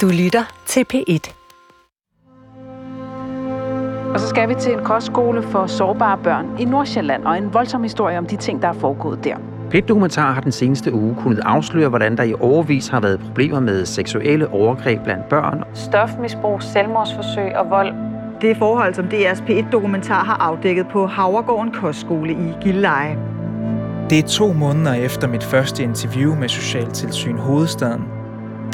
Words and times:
Du 0.00 0.06
lytter 0.06 0.52
til 0.66 0.84
P1. 0.94 1.34
Og 4.14 4.20
så 4.20 4.28
skal 4.28 4.48
vi 4.48 4.54
til 4.54 4.72
en 4.72 4.84
kostskole 4.84 5.42
for 5.42 5.66
sårbare 5.66 6.18
børn 6.18 6.46
i 6.58 6.64
Nordsjælland, 6.64 7.24
og 7.24 7.38
en 7.38 7.54
voldsom 7.54 7.82
historie 7.82 8.18
om 8.18 8.26
de 8.26 8.36
ting, 8.36 8.62
der 8.62 8.68
er 8.68 8.72
foregået 8.72 9.24
der. 9.24 9.36
Pet 9.70 9.88
Dokumentar 9.88 10.32
har 10.32 10.40
den 10.40 10.52
seneste 10.52 10.92
uge 10.92 11.16
kunnet 11.20 11.40
afsløre, 11.44 11.88
hvordan 11.88 12.16
der 12.16 12.22
i 12.22 12.34
overvis 12.40 12.88
har 12.88 13.00
været 13.00 13.20
problemer 13.20 13.60
med 13.60 13.86
seksuelle 13.86 14.48
overgreb 14.48 15.02
blandt 15.04 15.28
børn. 15.28 15.64
Stofmisbrug, 15.74 16.62
selvmordsforsøg 16.62 17.56
og 17.56 17.70
vold. 17.70 17.94
Det 18.40 18.50
er 18.50 18.54
forhold, 18.54 18.94
som 18.94 19.04
DR's 19.04 19.42
P1-dokumentar 19.42 20.24
har 20.24 20.36
afdækket 20.36 20.88
på 20.88 21.06
Havregården 21.06 21.72
Kostskole 21.72 22.32
i 22.32 22.52
Gilleleje. 22.62 23.18
Det 24.10 24.18
er 24.18 24.28
to 24.28 24.52
måneder 24.52 24.94
efter 24.94 25.28
mit 25.28 25.44
første 25.44 25.82
interview 25.82 26.34
med 26.34 26.48
Socialtilsyn 26.48 27.36
Hovedstaden. 27.36 28.13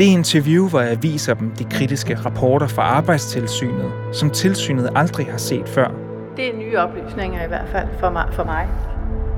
Det 0.00 0.06
interview, 0.06 0.68
hvor 0.68 0.80
jeg 0.80 1.02
viser 1.02 1.34
dem 1.34 1.50
de 1.50 1.64
kritiske 1.64 2.14
rapporter 2.14 2.66
fra 2.66 2.82
Arbejdstilsynet, 2.82 3.92
som 4.12 4.30
tilsynet 4.30 4.90
aldrig 4.96 5.26
har 5.26 5.38
set 5.38 5.68
før. 5.68 5.90
Det 6.36 6.54
er 6.54 6.58
nye 6.58 6.78
oplysninger 6.78 7.44
i 7.44 7.48
hvert 7.48 7.68
fald 7.72 7.88
for 7.98 8.10
mig. 8.10 8.28
For 8.32 8.44
mig. 8.44 8.68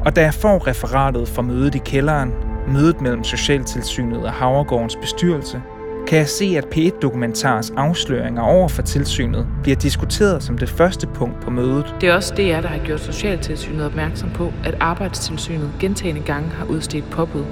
Og 0.04 0.16
da 0.16 0.22
jeg 0.22 0.34
får 0.34 0.66
referatet 0.66 1.28
fra 1.28 1.42
mødet 1.42 1.74
i 1.74 1.78
kælderen, 1.78 2.32
mødet 2.68 3.00
mellem 3.00 3.24
Socialtilsynet 3.24 4.24
og 4.24 4.32
Havregårdens 4.32 4.96
bestyrelse, 4.96 5.62
kan 6.06 6.18
jeg 6.18 6.28
se, 6.28 6.54
at 6.58 6.64
P1 6.64 7.00
Dokumentars 7.00 7.70
afsløringer 7.70 8.42
over 8.42 8.68
for 8.68 8.82
tilsynet 8.82 9.46
bliver 9.62 9.76
diskuteret 9.76 10.42
som 10.42 10.58
det 10.58 10.68
første 10.68 11.06
punkt 11.06 11.40
på 11.40 11.50
mødet. 11.50 11.94
Det 12.00 12.08
er 12.08 12.14
også 12.14 12.34
DR, 12.34 12.60
der 12.60 12.68
har 12.68 12.84
gjort 12.84 13.00
Socialtilsynet 13.00 13.86
opmærksom 13.86 14.30
på, 14.30 14.52
at 14.64 14.74
Arbejdstilsynet 14.80 15.70
gentagende 15.80 16.20
gange 16.20 16.48
har 16.48 16.64
udstedt 16.64 17.10
påbud 17.10 17.44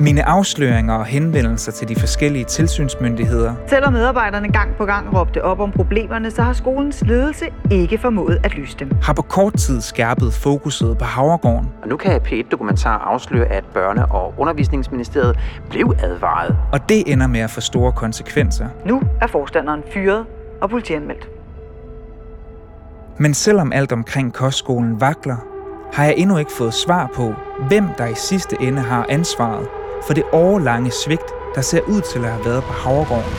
mine 0.00 0.28
afsløringer 0.28 0.94
og 0.94 1.04
henvendelser 1.04 1.72
til 1.72 1.88
de 1.88 1.96
forskellige 1.96 2.44
tilsynsmyndigheder. 2.44 3.54
Selvom 3.66 3.92
medarbejderne 3.92 4.52
gang 4.52 4.76
på 4.76 4.84
gang 4.84 5.18
råbte 5.18 5.44
op 5.44 5.60
om 5.60 5.72
problemerne, 5.72 6.30
så 6.30 6.42
har 6.42 6.52
skolens 6.52 7.02
ledelse 7.06 7.46
ikke 7.70 7.98
formået 7.98 8.40
at 8.44 8.56
løse 8.56 8.76
dem. 8.78 8.90
Har 9.02 9.12
på 9.12 9.22
kort 9.22 9.54
tid 9.54 9.80
skærpet 9.80 10.32
fokuset 10.32 10.98
på 10.98 11.04
Havregården. 11.04 11.68
Og 11.82 11.88
nu 11.88 11.96
kan 11.96 12.20
P1 12.20 12.48
Dokumentar 12.50 12.98
afsløre, 12.98 13.46
at 13.46 13.64
Børne- 13.76 14.12
og 14.12 14.34
Undervisningsministeriet 14.38 15.38
blev 15.70 15.94
advaret. 16.02 16.56
Og 16.72 16.88
det 16.88 17.12
ender 17.12 17.26
med 17.26 17.40
at 17.40 17.50
få 17.50 17.60
store 17.60 17.92
konsekvenser. 17.92 18.68
Nu 18.86 19.02
er 19.20 19.26
forstanderen 19.26 19.82
fyret 19.94 20.24
og 20.60 20.70
politianmeldt. 20.70 21.28
Men 23.18 23.34
selvom 23.34 23.72
alt 23.72 23.92
omkring 23.92 24.32
kostskolen 24.32 25.00
vakler, 25.00 25.36
har 25.92 26.04
jeg 26.04 26.14
endnu 26.16 26.38
ikke 26.38 26.52
fået 26.52 26.74
svar 26.74 27.10
på, 27.14 27.34
hvem 27.68 27.84
der 27.98 28.06
i 28.06 28.14
sidste 28.14 28.56
ende 28.60 28.82
har 28.82 29.06
ansvaret 29.08 29.68
for 30.06 30.14
det 30.14 30.24
årlange 30.32 30.90
svigt, 30.90 31.30
der 31.54 31.60
ser 31.60 31.80
ud 31.80 32.00
til 32.00 32.18
at 32.18 32.30
have 32.30 32.44
været 32.44 32.64
på 32.64 32.72
Havregården. 32.72 33.32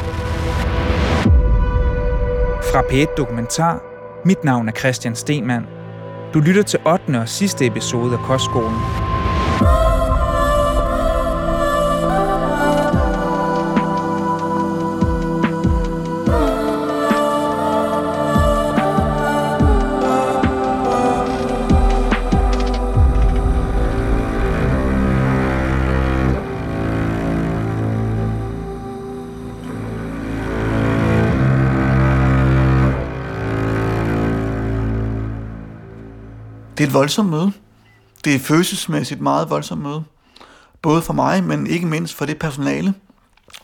Fra 2.71 2.81
p 2.81 3.17
Dokumentar. 3.17 3.81
Mit 4.25 4.43
navn 4.43 4.67
er 4.67 4.71
Christian 4.71 5.15
Stemann. 5.15 5.65
Du 6.33 6.39
lytter 6.39 6.63
til 6.63 6.79
8. 6.87 7.19
og 7.21 7.29
sidste 7.29 7.65
episode 7.65 8.13
af 8.13 8.19
Kostskolen. 8.19 9.16
Det 36.77 36.83
er 36.83 36.87
et 36.87 36.93
voldsomt 36.93 37.29
møde. 37.29 37.51
Det 38.25 38.35
er 38.35 38.39
følelsesmæssigt 38.39 39.21
meget 39.21 39.49
voldsomt 39.49 39.81
møde. 39.81 40.03
Både 40.81 41.01
for 41.01 41.13
mig, 41.13 41.43
men 41.43 41.67
ikke 41.67 41.87
mindst 41.87 42.13
for 42.13 42.25
det 42.25 42.39
personale, 42.39 42.93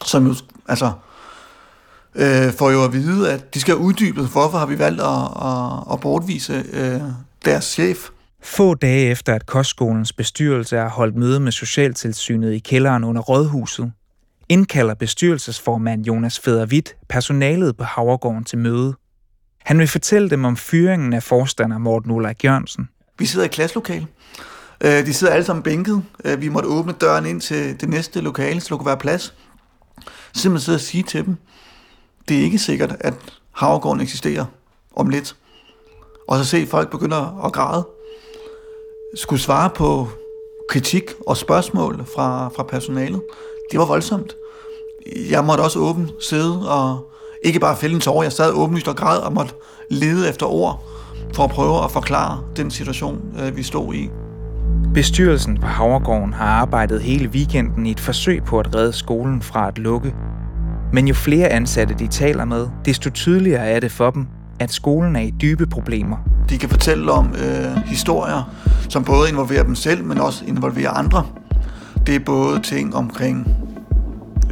som 0.05 0.27
jo, 0.27 0.35
altså, 0.67 0.91
øh, 2.15 2.53
får 2.53 2.71
jo 2.71 2.83
at 2.83 2.93
vide, 2.93 3.31
at 3.31 3.53
de 3.53 3.59
skal 3.59 3.75
uddybe, 3.75 4.21
hvorfor 4.21 4.57
har 4.57 4.65
vi 4.65 4.79
valgt 4.79 5.01
at, 5.01 5.07
at, 5.07 5.93
at 5.93 5.99
bortvise 5.99 6.65
øh, 6.73 7.01
deres 7.45 7.65
chef. 7.65 8.09
Få 8.43 8.73
dage 8.73 9.09
efter, 9.11 9.33
at 9.33 9.45
kostskolens 9.45 10.13
bestyrelse 10.13 10.77
har 10.77 10.89
holdt 10.89 11.15
møde 11.15 11.39
med 11.39 11.51
Socialtilsynet 11.51 12.53
i 12.53 12.59
kælderen 12.59 13.03
under 13.03 13.21
Rådhuset, 13.21 13.91
indkalder 14.49 14.93
bestyrelsesformand 14.93 16.05
Jonas 16.05 16.39
Federvidt 16.39 16.95
personalet 17.09 17.77
på 17.77 17.83
Havregården 17.83 18.43
til 18.43 18.57
møde. 18.57 18.95
Han 19.63 19.79
vil 19.79 19.87
fortælle 19.87 20.29
dem 20.29 20.45
om 20.45 20.57
fyringen 20.57 21.13
af 21.13 21.23
forstander 21.23 21.77
Morten 21.77 22.11
Ulrik 22.11 22.45
Jørgensen. 22.45 22.89
Vi 23.17 23.25
sidder 23.25 23.45
i 23.45 23.49
klasselokale. 23.49 24.07
Øh, 24.83 25.05
de 25.05 25.13
sidder 25.13 25.33
alle 25.33 25.45
sammen 25.45 25.63
bænket. 25.63 26.03
Øh, 26.25 26.41
vi 26.41 26.49
måtte 26.49 26.69
åbne 26.69 26.93
døren 26.93 27.25
ind 27.25 27.41
til 27.41 27.81
det 27.81 27.89
næste 27.89 28.21
lokale, 28.21 28.61
så 28.61 28.67
der 28.69 28.77
kunne 28.77 28.85
være 28.85 28.97
plads. 28.97 29.33
Simpelthen 30.33 30.65
sidde 30.65 30.75
og 30.75 30.81
sige 30.81 31.03
til 31.03 31.25
dem, 31.25 31.35
det 32.27 32.37
er 32.39 32.41
ikke 32.41 32.59
sikkert, 32.59 32.95
at 32.99 33.13
Havregården 33.51 34.01
eksisterer 34.01 34.45
om 34.95 35.09
lidt. 35.09 35.35
Og 36.27 36.37
så 36.37 36.45
se 36.45 36.67
folk 36.67 36.91
begynder 36.91 37.45
at 37.45 37.53
græde. 37.53 37.87
Skulle 39.15 39.41
svare 39.41 39.69
på 39.69 40.07
kritik 40.69 41.03
og 41.27 41.37
spørgsmål 41.37 42.05
fra, 42.15 42.49
fra 42.55 42.63
personalet. 42.63 43.21
Det 43.71 43.79
var 43.79 43.85
voldsomt. 43.85 44.33
Jeg 45.29 45.45
måtte 45.45 45.61
også 45.61 45.79
åbent 45.79 46.11
sidde 46.23 46.69
og 46.69 47.11
ikke 47.43 47.59
bare 47.59 47.77
fælde 47.77 47.95
en 47.95 48.01
tårer. 48.01 48.23
Jeg 48.23 48.31
sad 48.31 48.53
åbenlyst 48.53 48.87
og 48.87 48.95
græd 48.95 49.19
og 49.19 49.33
måtte 49.33 49.53
lede 49.89 50.29
efter 50.29 50.45
ord 50.45 50.92
for 51.35 51.43
at 51.43 51.49
prøve 51.49 51.83
at 51.83 51.91
forklare 51.91 52.39
den 52.57 52.71
situation, 52.71 53.19
øh, 53.39 53.57
vi 53.57 53.63
stod 53.63 53.93
i. 53.93 54.09
Bestyrelsen 54.93 55.57
på 55.57 55.67
Havregården 55.67 56.33
har 56.33 56.45
arbejdet 56.45 57.01
hele 57.01 57.29
weekenden 57.29 57.85
i 57.85 57.91
et 57.91 57.99
forsøg 57.99 58.43
på 58.43 58.59
at 58.59 58.75
redde 58.75 58.93
skolen 58.93 59.41
fra 59.41 59.67
at 59.67 59.77
lukke. 59.77 60.15
Men 60.93 61.07
jo 61.07 61.13
flere 61.13 61.49
ansatte 61.49 61.95
de 61.99 62.07
taler 62.07 62.45
med, 62.45 62.67
desto 62.85 63.09
tydeligere 63.09 63.67
er 63.67 63.79
det 63.79 63.91
for 63.91 64.11
dem, 64.11 64.27
at 64.59 64.71
skolen 64.71 65.15
er 65.15 65.21
i 65.21 65.33
dybe 65.41 65.65
problemer. 65.65 66.17
De 66.49 66.57
kan 66.57 66.69
fortælle 66.69 67.11
om 67.11 67.35
øh, 67.35 67.77
historier, 67.85 68.53
som 68.89 69.03
både 69.03 69.29
involverer 69.29 69.63
dem 69.63 69.75
selv, 69.75 70.03
men 70.03 70.17
også 70.17 70.43
involverer 70.47 70.89
andre. 70.89 71.25
Det 72.07 72.15
er 72.15 72.19
både 72.19 72.59
ting 72.59 72.95
omkring 72.95 73.47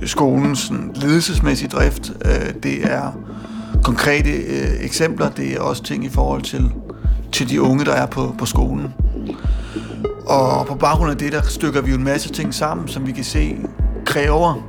skolens 0.05 0.71
ledelsesmæssige 0.95 1.69
drift, 1.69 2.11
øh, 2.25 2.53
det 2.63 2.91
er 2.91 3.17
konkrete 3.83 4.29
øh, 4.29 4.83
eksempler. 4.83 5.29
Det 5.29 5.53
er 5.53 5.59
også 5.59 5.83
ting 5.83 6.05
i 6.05 6.09
forhold 6.09 6.41
til, 6.41 6.71
til 7.31 7.49
de 7.49 7.61
unge, 7.61 7.85
der 7.85 7.93
er 7.93 8.05
på, 8.05 8.35
på 8.37 8.45
skolen. 8.45 8.93
Og 10.25 10.65
på 10.67 10.75
baggrund 10.75 11.11
af 11.11 11.17
det, 11.17 11.31
der 11.31 11.41
stykker 11.41 11.81
vi 11.81 11.91
jo 11.91 11.97
en 11.97 12.03
masse 12.03 12.29
ting 12.29 12.53
sammen, 12.53 12.87
som 12.87 13.07
vi 13.07 13.11
kan 13.11 13.23
se 13.23 13.57
kræver 14.05 14.67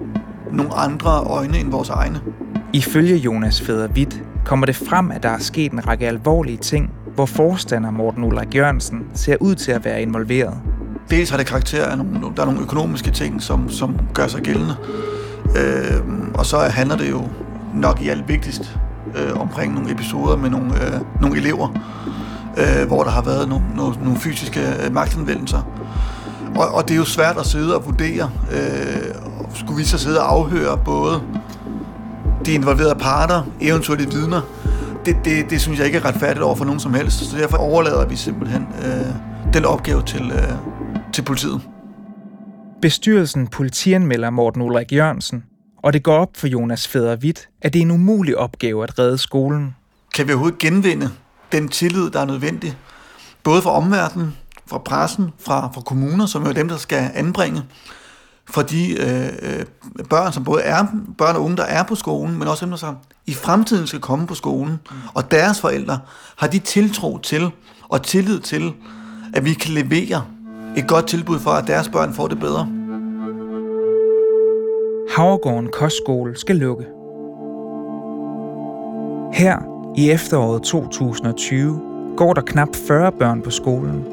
nogle 0.52 0.74
andre 0.74 1.10
øjne 1.10 1.58
end 1.58 1.70
vores 1.70 1.88
egne. 1.88 2.20
Ifølge 2.72 3.16
Jonas 3.16 3.60
Federvidt 3.60 4.22
kommer 4.44 4.66
det 4.66 4.76
frem, 4.76 5.10
at 5.10 5.22
der 5.22 5.28
er 5.28 5.38
sket 5.38 5.72
en 5.72 5.88
række 5.88 6.08
alvorlige 6.08 6.56
ting, 6.56 6.90
hvor 7.14 7.26
forstander 7.26 7.90
Morten 7.90 8.24
Ulrik 8.24 8.54
Jørgensen 8.54 9.06
ser 9.14 9.36
ud 9.40 9.54
til 9.54 9.72
at 9.72 9.84
være 9.84 10.02
involveret. 10.02 10.54
Dels 11.10 11.30
har 11.30 11.36
det 11.36 11.46
karakter 11.46 11.84
af 11.84 11.98
nogle, 11.98 12.20
der 12.36 12.42
er 12.42 12.46
nogle 12.46 12.60
økonomiske 12.60 13.10
ting, 13.10 13.42
som, 13.42 13.70
som 13.70 13.96
gør 14.14 14.26
sig 14.26 14.42
gældende. 14.42 14.76
Øh, 15.56 16.00
og 16.34 16.46
så 16.46 16.58
handler 16.58 16.96
det 16.96 17.10
jo 17.10 17.28
nok 17.74 18.02
i 18.02 18.08
alt 18.08 18.28
vigtigst 18.28 18.78
øh, 19.16 19.40
omkring 19.40 19.74
nogle 19.74 19.90
episoder 19.90 20.36
med 20.36 20.50
nogle, 20.50 20.86
øh, 20.86 21.00
nogle 21.20 21.36
elever, 21.36 21.68
øh, 22.56 22.86
hvor 22.86 23.02
der 23.02 23.10
har 23.10 23.22
været 23.22 23.48
nogle, 23.48 23.64
nogle, 23.76 23.96
nogle 24.02 24.18
fysiske 24.18 24.60
øh, 24.60 24.94
magtanvendelser. 24.94 25.62
Og, 26.54 26.68
og 26.74 26.88
det 26.88 26.94
er 26.94 26.98
jo 26.98 27.04
svært 27.04 27.36
at 27.38 27.46
sidde 27.46 27.76
og 27.76 27.84
vurdere. 27.86 28.30
Øh, 28.52 29.14
skulle 29.54 29.78
vi 29.78 29.84
så 29.84 29.98
sidde 29.98 30.20
og 30.20 30.32
afhøre 30.32 30.78
både 30.84 31.22
de 32.46 32.52
involverede 32.52 32.94
parter, 32.94 33.42
eventuelle 33.60 34.10
vidner, 34.10 34.40
det, 35.06 35.16
det, 35.24 35.50
det 35.50 35.60
synes 35.60 35.78
jeg 35.78 35.86
ikke 35.86 35.98
er 35.98 36.04
retfærdigt 36.04 36.42
over 36.42 36.54
for 36.54 36.64
nogen 36.64 36.80
som 36.80 36.94
helst. 36.94 37.30
Så 37.30 37.36
derfor 37.38 37.56
overlader 37.56 38.06
vi 38.06 38.16
simpelthen 38.16 38.66
øh, 38.84 39.52
den 39.54 39.64
opgave 39.64 40.02
til, 40.02 40.32
øh, 40.34 40.52
til 41.12 41.22
politiet. 41.22 41.60
Bestyrelsen 42.82 43.46
politianmelder 43.46 44.30
Morten 44.30 44.62
Ulrik 44.62 44.92
Jørgensen 44.92 45.44
og 45.82 45.92
det 45.92 46.02
går 46.02 46.16
op 46.16 46.36
for 46.36 46.46
Jonas 46.46 46.88
Federvidt, 46.88 47.48
at 47.62 47.72
det 47.72 47.78
er 47.78 47.82
en 47.82 47.90
umulig 47.90 48.38
opgave 48.38 48.82
at 48.82 48.98
redde 48.98 49.18
skolen. 49.18 49.76
Kan 50.14 50.28
vi 50.28 50.32
overhovedet 50.32 50.58
genvinde 50.58 51.10
den 51.52 51.68
tillid, 51.68 52.10
der 52.10 52.20
er 52.20 52.24
nødvendig? 52.24 52.76
Både 53.42 53.62
fra 53.62 53.70
omverdenen, 53.70 54.36
fra 54.66 54.78
pressen, 54.78 55.30
fra, 55.44 55.70
fra 55.74 55.80
kommuner, 55.80 56.26
som 56.26 56.46
er 56.46 56.52
dem, 56.52 56.68
der 56.68 56.76
skal 56.76 57.10
anbringe, 57.14 57.62
for 58.50 58.62
de 58.62 58.92
øh, 58.92 59.26
øh, 59.42 59.64
børn, 60.10 60.32
som 60.32 60.44
både 60.44 60.62
er 60.62 60.86
børn 61.18 61.36
og 61.36 61.42
unge, 61.42 61.56
der 61.56 61.64
er 61.64 61.82
på 61.82 61.94
skolen, 61.94 62.38
men 62.38 62.48
også 62.48 62.64
dem, 62.64 62.70
der 62.70 62.76
så 62.76 62.94
i 63.26 63.34
fremtiden 63.34 63.86
skal 63.86 64.00
komme 64.00 64.26
på 64.26 64.34
skolen, 64.34 64.80
og 65.14 65.30
deres 65.30 65.60
forældre, 65.60 65.98
har 66.36 66.46
de 66.46 66.58
tiltro 66.58 67.18
til 67.18 67.50
og 67.88 68.02
tillid 68.02 68.40
til, 68.40 68.72
at 69.34 69.44
vi 69.44 69.54
kan 69.54 69.74
levere 69.74 70.24
et 70.76 70.86
godt 70.88 71.06
tilbud 71.06 71.38
for, 71.38 71.50
at 71.50 71.66
deres 71.66 71.88
børn 71.88 72.14
får 72.14 72.28
det 72.28 72.40
bedre. 72.40 72.81
Havregården 75.10 75.68
Kostskole 75.72 76.36
skal 76.36 76.56
lukke. 76.56 76.84
Her 79.32 79.58
i 79.96 80.10
efteråret 80.10 80.62
2020 80.62 81.80
går 82.16 82.32
der 82.32 82.42
knap 82.42 82.68
40 82.88 83.12
børn 83.12 83.42
på 83.42 83.50
skolen. 83.50 84.04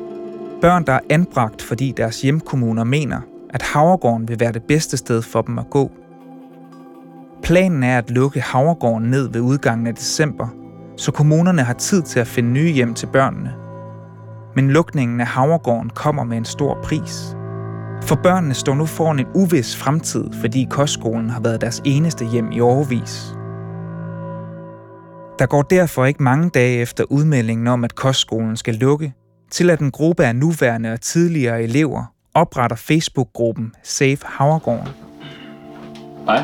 Børn, 0.61 0.85
der 0.85 0.93
er 0.93 0.99
anbragt, 1.09 1.61
fordi 1.61 1.93
deres 1.97 2.21
hjemkommuner 2.21 2.83
mener, 2.83 3.21
at 3.49 3.61
Havregården 3.61 4.27
vil 4.27 4.39
være 4.39 4.51
det 4.51 4.63
bedste 4.63 4.97
sted 4.97 5.21
for 5.21 5.41
dem 5.41 5.59
at 5.59 5.69
gå. 5.69 5.91
Planen 7.43 7.83
er 7.83 7.97
at 7.97 8.11
lukke 8.11 8.41
Havregården 8.41 9.09
ned 9.09 9.29
ved 9.31 9.41
udgangen 9.41 9.87
af 9.87 9.95
december, 9.95 10.47
så 10.97 11.11
kommunerne 11.11 11.61
har 11.61 11.73
tid 11.73 12.01
til 12.01 12.19
at 12.19 12.27
finde 12.27 12.49
nye 12.49 12.71
hjem 12.71 12.93
til 12.93 13.07
børnene. 13.07 13.53
Men 14.55 14.71
lukningen 14.71 15.21
af 15.21 15.27
Havregården 15.27 15.89
kommer 15.89 16.23
med 16.23 16.37
en 16.37 16.45
stor 16.45 16.79
pris. 16.83 17.35
For 18.01 18.15
børnene 18.15 18.53
står 18.53 18.75
nu 18.75 18.85
foran 18.85 19.19
en 19.19 19.27
uvis 19.35 19.77
fremtid, 19.77 20.23
fordi 20.41 20.67
kostskolen 20.69 21.29
har 21.29 21.39
været 21.39 21.61
deres 21.61 21.81
eneste 21.85 22.25
hjem 22.25 22.51
i 22.51 22.61
overvis. 22.61 23.33
Der 25.39 25.45
går 25.45 25.61
derfor 25.61 26.05
ikke 26.05 26.23
mange 26.23 26.49
dage 26.49 26.81
efter 26.81 27.03
udmeldingen 27.09 27.67
om, 27.67 27.83
at 27.83 27.95
kostskolen 27.95 28.57
skal 28.57 28.75
lukke, 28.75 29.13
til 29.51 29.69
at 29.69 29.79
en 29.79 29.91
gruppe 29.91 30.25
af 30.25 30.35
nuværende 30.35 30.93
og 30.93 31.01
tidligere 31.01 31.63
elever 31.63 32.03
opretter 32.33 32.75
Facebook-gruppen 32.75 33.73
Save 33.83 34.17
Havregården. 34.23 34.87
Hej. 36.25 36.43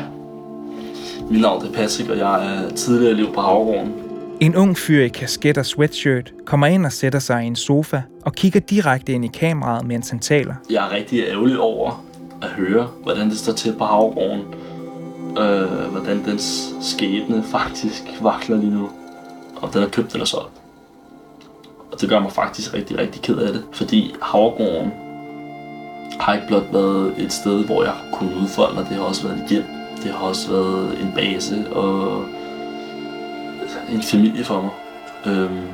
Mit 1.30 1.40
navn 1.40 1.66
er 1.66 1.72
Patrick, 1.72 2.10
og 2.10 2.18
jeg 2.18 2.56
er 2.56 2.70
tidligere 2.70 3.12
elev 3.12 3.34
på 3.34 3.40
Havregården. 3.40 4.05
En 4.40 4.56
ung 4.56 4.76
fyr 4.76 5.02
i 5.02 5.08
kasket 5.08 5.58
og 5.58 5.66
sweatshirt 5.66 6.32
kommer 6.44 6.66
ind 6.66 6.86
og 6.86 6.92
sætter 6.92 7.18
sig 7.18 7.44
i 7.44 7.46
en 7.46 7.56
sofa 7.56 8.02
og 8.24 8.32
kigger 8.32 8.60
direkte 8.60 9.12
ind 9.12 9.24
i 9.24 9.28
kameraet, 9.28 9.86
mens 9.86 10.10
han 10.10 10.18
taler. 10.18 10.54
Jeg 10.70 10.86
er 10.86 10.92
rigtig 10.92 11.24
ærgerlig 11.28 11.58
over 11.58 12.04
at 12.42 12.48
høre, 12.48 12.88
hvordan 13.02 13.30
det 13.30 13.38
står 13.38 13.52
til 13.52 13.74
på 13.78 13.84
havgården. 13.84 14.40
Øh, 15.38 15.90
hvordan 15.90 16.24
dens 16.24 16.74
skæbne 16.80 17.44
faktisk 17.50 18.02
vakler 18.22 18.56
lige 18.56 18.74
nu. 18.74 18.90
Om 19.62 19.70
den 19.70 19.82
er 19.82 19.88
købt 19.88 20.12
eller 20.12 20.26
solgt. 20.26 20.52
Og 21.92 22.00
det 22.00 22.08
gør 22.08 22.20
mig 22.20 22.32
faktisk 22.32 22.74
rigtig, 22.74 22.98
rigtig 22.98 23.22
ked 23.22 23.36
af 23.36 23.52
det. 23.52 23.64
Fordi 23.72 24.14
havgården 24.22 24.92
har 26.20 26.34
ikke 26.34 26.46
blot 26.46 26.72
været 26.72 27.14
et 27.18 27.32
sted, 27.32 27.64
hvor 27.64 27.84
jeg 27.84 27.94
kunne 28.12 28.36
udfolde 28.42 28.74
mig. 28.74 28.86
Det 28.88 28.96
har 28.96 29.04
også 29.04 29.28
været 29.28 29.42
et 29.42 29.50
hjem. 29.50 29.64
Det 30.02 30.10
har 30.10 30.18
også 30.18 30.50
været 30.50 31.00
en 31.00 31.12
base 31.14 31.66
og 31.72 32.24
en 33.92 34.02
familie 34.02 34.44
for 34.44 34.60
mig. 34.62 34.70
Øhm, 35.26 35.68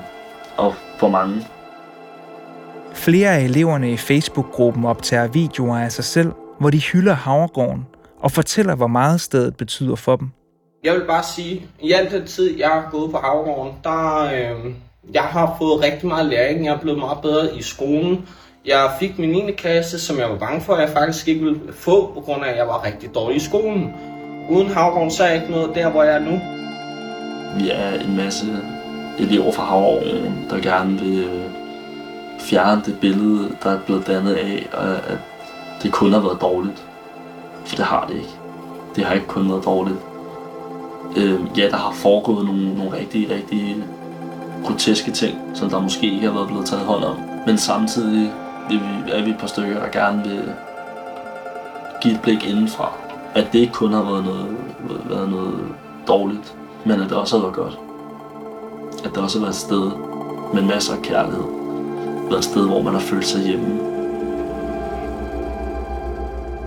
og 0.57 0.75
for 0.99 1.09
mange. 1.09 1.47
Flere 2.95 3.29
af 3.37 3.41
eleverne 3.41 3.93
i 3.93 3.97
Facebook-gruppen 3.97 4.85
optager 4.85 5.29
videoer 5.29 5.79
af 5.79 5.93
sig 5.93 6.05
selv, 6.05 6.33
hvor 6.61 6.71
de 6.71 6.79
hylder 6.79 7.15
Havregården 7.15 7.87
og 8.21 8.33
fortæller, 8.33 8.75
hvor 8.75 8.87
meget 8.87 9.21
stedet 9.21 9.57
betyder 9.57 9.97
for 9.97 10.17
dem. 10.17 10.31
Jeg 10.85 10.95
vil 10.95 11.05
bare 11.07 11.23
sige, 11.23 11.67
i 11.81 11.93
al 11.93 12.11
den 12.11 12.27
tid, 12.27 12.59
jeg 12.59 12.69
har 12.69 12.89
gået 12.91 13.11
på 13.11 13.17
Havregården, 13.17 13.73
der 13.85 14.25
øh, 14.25 14.73
jeg 15.15 15.23
har 15.23 15.57
fået 15.59 15.83
rigtig 15.83 16.09
meget 16.09 16.27
læring. 16.27 16.65
Jeg 16.65 16.75
er 16.75 16.81
blevet 16.81 16.99
meget 16.99 17.19
bedre 17.23 17.57
i 17.57 17.63
skolen. 17.63 18.29
Jeg 18.67 18.91
fik 19.01 19.19
min 19.19 19.31
9. 19.31 19.53
klasse, 19.53 20.01
som 20.01 20.19
jeg 20.19 20.31
var 20.31 20.39
bange 20.39 20.61
for, 20.61 20.75
at 20.75 20.81
jeg 20.81 20.89
faktisk 20.89 21.29
ikke 21.29 21.45
ville 21.45 21.61
få, 21.73 22.13
på 22.15 22.21
grund 22.21 22.45
af, 22.45 22.51
at 22.51 22.57
jeg 22.57 22.67
var 22.67 22.85
rigtig 22.87 23.15
dårlig 23.15 23.37
i 23.37 23.41
skolen. 23.41 23.95
Uden 24.51 24.69
Havregården, 24.69 25.11
så 25.11 25.25
er 25.25 25.29
jeg 25.29 25.37
ikke 25.37 25.51
noget 25.51 25.75
der, 25.75 25.91
hvor 25.91 26.03
jeg 26.03 26.15
er 26.15 26.19
nu. 26.19 26.62
Vi 27.59 27.71
er 27.71 28.01
en 28.01 28.17
masse 28.17 28.47
elever 29.19 29.53
fra 29.53 29.65
Havregården, 29.65 30.45
øh, 30.45 30.51
der 30.51 30.59
gerne 30.59 30.99
vil 30.99 31.25
øh, 31.25 31.51
fjerne 32.41 32.83
det 32.87 33.01
billede, 33.01 33.49
der 33.63 33.71
er 33.71 33.79
blevet 33.79 34.07
dannet 34.07 34.35
af, 34.35 34.69
at 35.09 35.19
det 35.83 35.93
kun 35.93 36.13
har 36.13 36.21
været 36.21 36.41
dårligt. 36.41 36.87
For 37.65 37.77
det 37.77 37.85
har 37.85 38.07
det 38.07 38.15
ikke. 38.15 38.37
Det 38.97 39.05
har 39.05 39.15
ikke 39.15 39.27
kun 39.27 39.49
været 39.49 39.65
dårligt. 39.65 39.99
Øh, 41.17 41.41
ja, 41.59 41.69
der 41.69 41.77
har 41.77 41.93
foregået 41.93 42.47
nogle, 42.47 42.75
nogle 42.75 42.93
rigtig, 42.99 43.31
rigtig 43.31 43.77
groteske 44.65 45.11
ting, 45.11 45.39
som 45.55 45.71
der 45.71 45.81
måske 45.81 46.07
ikke 46.07 46.27
har 46.27 46.35
været 46.35 46.49
blevet 46.49 46.67
taget 46.67 46.85
hånd 46.85 47.05
om. 47.05 47.17
Men 47.47 47.59
samtidig 47.59 48.33
vil 48.69 48.81
vi, 48.81 49.11
er 49.13 49.25
vi 49.25 49.31
et 49.31 49.39
par 49.39 49.47
stykker, 49.47 49.81
der 49.81 49.89
gerne 49.89 50.23
vil 50.29 50.43
give 52.03 52.15
et 52.15 52.21
blik 52.21 52.49
indenfra. 52.49 52.93
At 53.35 53.53
det 53.53 53.59
ikke 53.59 53.73
kun 53.73 53.93
har 53.93 54.03
været 54.03 54.25
noget, 54.25 54.57
været 55.11 55.31
noget 55.31 55.59
dårligt, 56.09 56.57
men 56.87 57.01
at 57.01 57.11
det 57.11 57.13
også 57.13 57.37
har 57.37 57.43
været 57.43 57.57
godt. 57.57 57.79
At 59.05 59.11
det 59.15 59.19
også 59.19 59.39
har 59.39 59.45
været 59.45 59.55
et 59.55 59.61
sted 59.61 59.91
med 60.55 60.63
masser 60.63 60.95
af 60.95 61.03
kærlighed. 61.03 61.45
Været 62.29 62.39
et 62.39 62.45
sted, 62.45 62.67
hvor 62.67 62.83
man 62.83 62.93
har 62.93 63.01
følt 63.01 63.27
sig 63.27 63.41
hjemme. 63.41 63.79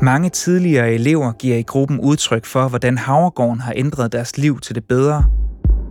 Mange 0.02 0.30
tidligere 0.30 0.94
elever 0.94 1.32
giver 1.32 1.58
i 1.58 1.62
gruppen 1.62 2.00
udtryk 2.00 2.46
for, 2.46 2.68
hvordan 2.68 2.98
Havregården 2.98 3.60
har 3.60 3.74
ændret 3.76 4.12
deres 4.12 4.38
liv 4.38 4.60
til 4.60 4.76
det 4.76 4.84
bedre. 4.84 5.24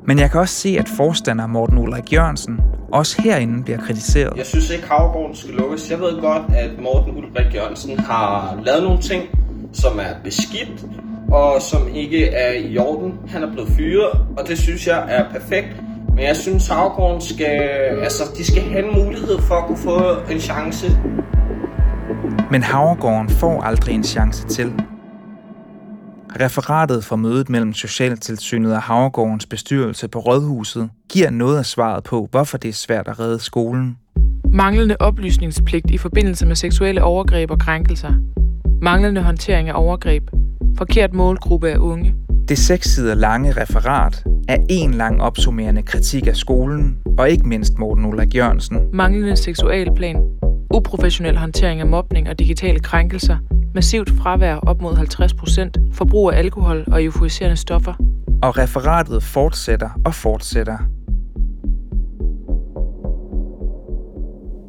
Men 0.07 0.19
jeg 0.19 0.31
kan 0.31 0.41
også 0.41 0.55
se, 0.55 0.77
at 0.79 0.89
forstander 0.89 1.47
Morten 1.47 1.79
Ulrik 1.79 2.13
Jørgensen 2.13 2.61
også 2.93 3.23
herinde 3.23 3.65
bliver 3.65 3.79
kritiseret. 3.79 4.37
Jeg 4.37 4.47
synes 4.47 4.71
ikke, 4.71 4.87
Havregården 4.89 5.37
skal 5.37 5.55
lukkes. 5.55 5.91
Jeg 5.91 6.01
ved 6.01 6.21
godt, 6.21 6.43
at 6.57 6.71
Morten 6.83 7.17
Ulrik 7.17 7.55
Jørgensen 7.55 7.99
har 7.99 8.59
lavet 8.65 8.83
nogle 8.83 9.01
ting, 9.01 9.23
som 9.73 9.99
er 9.99 10.15
beskidt, 10.25 10.87
og 11.33 11.63
som 11.63 11.89
ikke 11.95 12.27
er 12.27 12.53
i 12.53 12.79
orden. 12.79 13.13
Han 13.29 13.43
er 13.43 13.53
blevet 13.53 13.69
fyret, 13.69 14.11
og 14.39 14.49
det 14.49 14.59
synes 14.59 14.87
jeg 14.87 15.05
er 15.09 15.31
perfekt. 15.31 15.83
Men 16.15 16.25
jeg 16.25 16.37
synes, 16.37 16.69
Havregården 16.69 17.21
skal, 17.21 17.61
altså, 18.03 18.23
de 18.39 18.45
skal 18.45 18.63
have 18.63 18.89
en 18.89 19.05
mulighed 19.05 19.39
for 19.39 19.55
at 19.55 19.67
kunne 19.67 19.79
få 19.79 20.33
en 20.33 20.41
chance. 20.41 20.87
Men 22.51 22.63
Havregården 22.63 23.29
får 23.29 23.63
aldrig 23.63 23.95
en 23.95 24.05
chance 24.05 24.47
til. 24.49 24.73
Referatet 26.41 27.05
fra 27.05 27.17
mødet 27.17 27.49
mellem 27.49 27.73
Socialtilsynet 27.73 28.75
og 28.75 28.83
Havregårdens 28.83 29.47
bestyrelse 29.47 30.09
på 30.09 30.19
Rådhuset 30.19 30.91
giver 31.13 31.31
noget 31.31 31.59
af 31.59 31.67
svaret 31.67 32.05
på, 32.05 32.29
hvorfor 32.31 32.59
det 32.59 32.69
er 32.69 32.73
svært 32.73 33.09
at 33.09 33.21
redde 33.21 33.39
skolen. 33.39 33.99
Manglende 34.53 34.97
oplysningspligt 35.01 35.91
i 35.91 35.99
forbindelse 35.99 36.47
med 36.47 36.57
seksuelle 36.57 37.03
overgreb 37.03 37.51
og 37.51 37.59
krænkelser. 37.59 38.13
Manglende 38.83 39.23
håndtering 39.23 39.69
af 39.69 39.73
overgreb. 39.77 40.23
Forkert 40.79 41.15
målgruppe 41.15 41.71
af 41.71 41.79
unge. 41.79 42.15
Det 42.49 42.59
seks 42.59 42.89
sider 42.95 43.15
lange 43.15 43.53
referat 43.53 44.25
er 44.49 44.57
en 44.69 44.95
lang 44.95 45.23
opsummerende 45.23 45.83
kritik 45.83 46.27
af 46.27 46.37
skolen, 46.37 46.99
og 47.19 47.31
ikke 47.31 47.49
mindst 47.49 47.79
Morten 47.79 48.05
Ulrik 48.05 48.35
Jørgensen. 48.35 48.79
Manglende 48.93 49.37
seksualplan. 49.37 50.17
Uprofessionel 50.75 51.37
håndtering 51.37 51.81
af 51.81 51.87
mobning 51.87 52.29
og 52.29 52.39
digitale 52.39 52.81
krænkelser. 52.81 53.37
Massivt 53.75 54.11
fravær 54.11 54.57
op 54.57 54.83
mod 54.83 54.97
50 54.97 55.35
procent. 55.35 55.79
Forbrug 55.93 56.33
af 56.33 56.39
alkohol 56.39 56.85
og 56.87 57.05
euforiserende 57.05 57.57
stoffer. 57.57 57.95
Og 58.43 58.59
referatet 58.59 59.23
fortsætter 59.23 59.91
og 60.05 60.15
fortsætter. 60.15 60.79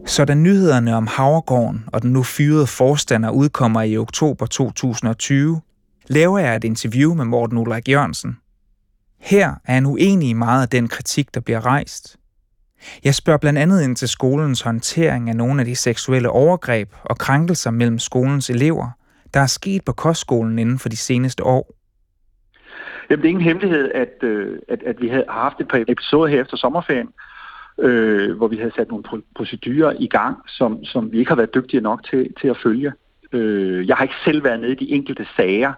Så 0.08 0.26
da 0.26 0.34
nyhederne 0.34 0.96
om 0.96 1.08
Havregården 1.08 1.84
og 1.88 2.02
den 2.02 2.12
nu 2.12 2.24
fyrede 2.24 2.68
forstander 2.68 3.30
udkommer 3.30 3.82
i 3.82 3.98
oktober 3.98 4.46
2020, 4.46 5.62
laver 6.08 6.40
jeg 6.40 6.56
et 6.56 6.64
interview 6.64 7.14
med 7.14 7.26
Morten 7.26 7.58
Ulrik 7.58 7.90
Jørgensen. 7.90 8.38
Her 9.20 9.50
er 9.66 9.74
han 9.74 9.86
uenig 9.86 10.30
i 10.30 10.34
meget 10.34 10.62
af 10.62 10.70
den 10.70 10.88
kritik, 10.88 11.34
der 11.34 11.40
bliver 11.42 11.66
rejst. 11.66 12.18
Jeg 13.04 13.16
spørger 13.16 13.38
blandt 13.38 13.60
andet 13.60 13.84
ind 13.84 13.96
til 13.96 14.08
skolens 14.08 14.62
håndtering 14.62 15.30
af 15.30 15.36
nogle 15.36 15.62
af 15.62 15.66
de 15.66 15.76
seksuelle 15.76 16.30
overgreb 16.30 16.90
og 17.04 17.18
krænkelser 17.18 17.72
mellem 17.72 18.00
skolens 18.00 18.50
elever, 18.50 18.90
der 19.34 19.40
er 19.40 19.48
sket 19.48 19.86
på 19.86 19.92
kostskolen 19.92 20.60
inden 20.60 20.80
for 20.80 20.90
de 20.90 20.98
seneste 20.98 21.44
år. 21.44 21.76
Jamen, 23.10 23.22
det 23.22 23.28
er 23.28 23.30
ingen 23.30 23.44
hemmelighed, 23.44 23.92
at, 23.92 24.24
øh, 24.24 24.60
at, 24.68 24.84
at 24.84 25.02
vi 25.02 25.08
havde 25.08 25.26
haft 25.30 25.60
et 25.60 25.68
par 25.68 25.84
episoder 25.88 26.28
her 26.28 26.42
efter 26.42 26.58
sommerferien, 26.58 27.10
øh, 27.80 28.38
hvor 28.38 28.48
vi 28.48 28.58
havde 28.58 28.72
sat 28.76 28.90
nogle 28.90 29.04
procedurer 29.36 29.94
i 30.00 30.08
gang, 30.08 30.38
som, 30.48 30.86
som 30.86 31.12
vi 31.12 31.20
ikke 31.20 31.32
har 31.32 31.36
været 31.36 31.56
dygtige 31.56 31.82
nok 31.82 32.04
til, 32.10 32.34
til 32.42 32.48
at 32.48 32.58
følge. 32.64 32.94
Øh, 33.32 33.88
jeg 33.88 33.96
har 33.96 34.04
ikke 34.04 34.24
selv 34.26 34.44
været 34.44 34.60
nede 34.60 34.72
i 34.72 34.76
de 34.86 34.92
enkelte 34.92 35.28
sager. 35.36 35.74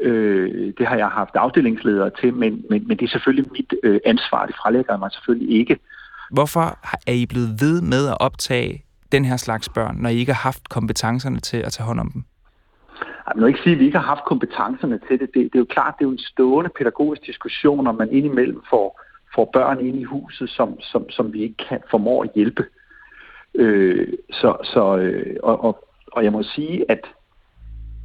Øh, 0.00 0.72
det 0.78 0.86
har 0.86 0.96
jeg 0.96 1.06
haft 1.06 1.34
afdelingsledere 1.34 2.10
til, 2.20 2.34
men, 2.34 2.64
men, 2.70 2.88
men 2.88 2.96
det 2.96 3.04
er 3.04 3.10
selvfølgelig 3.10 3.52
mit 3.52 3.74
øh, 3.82 4.00
ansvar. 4.04 4.46
Det 4.46 4.54
frelægger 4.62 4.98
mig 4.98 5.12
selvfølgelig 5.12 5.58
ikke. 5.60 5.78
Hvorfor 6.30 6.78
er 7.06 7.12
I 7.12 7.26
blevet 7.26 7.50
ved 7.60 7.82
med 7.82 8.08
at 8.08 8.16
optage 8.20 8.84
den 9.12 9.24
her 9.24 9.36
slags 9.36 9.68
børn, 9.68 9.96
når 9.96 10.08
I 10.08 10.16
ikke 10.16 10.32
har 10.32 10.42
haft 10.42 10.68
kompetencerne 10.68 11.40
til 11.40 11.56
at 11.56 11.72
tage 11.72 11.86
hånd 11.86 12.00
om 12.00 12.10
dem? 12.10 12.24
Jeg 13.34 13.42
vil 13.42 13.48
ikke 13.48 13.60
sige, 13.62 13.72
at 13.72 13.78
vi 13.78 13.84
ikke 13.84 13.98
har 13.98 14.06
haft 14.06 14.24
kompetencerne 14.24 15.00
til 15.08 15.20
det. 15.20 15.28
det. 15.34 15.44
Det 15.44 15.54
er 15.54 15.58
jo 15.58 15.64
klart, 15.64 15.94
det 15.98 16.04
er 16.04 16.08
jo 16.08 16.12
en 16.12 16.18
stående 16.18 16.70
pædagogisk 16.78 17.26
diskussion, 17.26 17.86
om 17.86 17.94
man 17.94 18.12
indimellem 18.12 18.62
får, 18.70 19.00
får 19.34 19.50
børn 19.52 19.86
ind 19.86 19.96
i 20.00 20.04
huset, 20.04 20.50
som, 20.50 20.80
som, 20.80 21.10
som 21.10 21.32
vi 21.32 21.42
ikke 21.42 21.56
kan 21.68 21.80
formå 21.90 22.20
at 22.20 22.30
hjælpe. 22.34 22.64
Øh, 23.54 24.08
så, 24.30 24.56
så, 24.64 24.96
øh, 24.96 25.36
og, 25.42 25.64
og, 25.64 25.84
og 26.12 26.24
jeg 26.24 26.32
må 26.32 26.42
sige, 26.42 26.90
at 26.90 27.00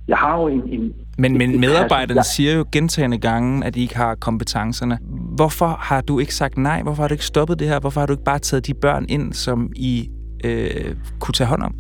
jeg 0.07 0.17
har 0.17 0.41
jo 0.41 0.47
en... 0.47 0.69
en 0.69 0.93
men, 1.17 1.37
men 1.37 1.59
medarbejderne 1.59 2.17
jeg, 2.17 2.25
siger 2.25 2.53
jo 2.53 2.65
gentagende 2.71 3.17
gange, 3.17 3.65
at 3.65 3.75
I 3.75 3.81
ikke 3.81 3.97
har 3.97 4.15
kompetencerne. 4.15 4.97
Hvorfor 5.35 5.77
har 5.79 6.01
du 6.01 6.19
ikke 6.19 6.35
sagt 6.35 6.57
nej? 6.57 6.81
Hvorfor 6.81 7.03
har 7.03 7.07
du 7.07 7.13
ikke 7.13 7.25
stoppet 7.25 7.59
det 7.59 7.67
her? 7.67 7.79
Hvorfor 7.79 7.99
har 7.99 8.07
du 8.07 8.13
ikke 8.13 8.23
bare 8.23 8.39
taget 8.39 8.67
de 8.67 8.73
børn 8.73 9.05
ind, 9.09 9.33
som 9.33 9.71
I 9.75 10.09
øh, 10.43 10.95
kunne 11.19 11.33
tage 11.33 11.47
hånd 11.47 11.63
om? 11.63 11.75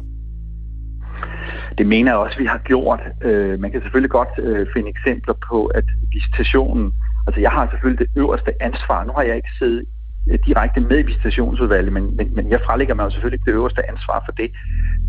det 1.77 1.87
mener 1.87 2.11
jeg 2.11 2.17
også, 2.17 2.37
vi 2.37 2.45
har 2.45 2.57
gjort. 2.57 2.99
Øh, 3.21 3.59
man 3.59 3.71
kan 3.71 3.81
selvfølgelig 3.81 4.11
godt 4.11 4.29
øh, 4.37 4.67
finde 4.73 4.89
eksempler 4.89 5.33
på, 5.49 5.65
at 5.65 5.83
visitationen, 6.13 6.93
altså 7.27 7.41
jeg 7.41 7.51
har 7.51 7.69
selvfølgelig 7.71 8.07
det 8.07 8.19
øverste 8.21 8.63
ansvar. 8.63 9.03
Nu 9.03 9.11
har 9.15 9.21
jeg 9.21 9.35
ikke 9.35 9.53
siddet 9.59 9.85
øh, 10.29 10.39
direkte 10.45 10.79
med 10.79 10.99
i 10.99 11.01
visitationsudvalget, 11.01 11.93
men, 11.93 12.15
men, 12.17 12.35
men 12.35 12.49
jeg 12.49 12.59
frelægger 12.65 12.95
mig 12.95 13.03
jo 13.03 13.09
selvfølgelig 13.09 13.45
det 13.45 13.51
øverste 13.51 13.89
ansvar 13.91 14.23
for 14.25 14.31
det. 14.31 14.51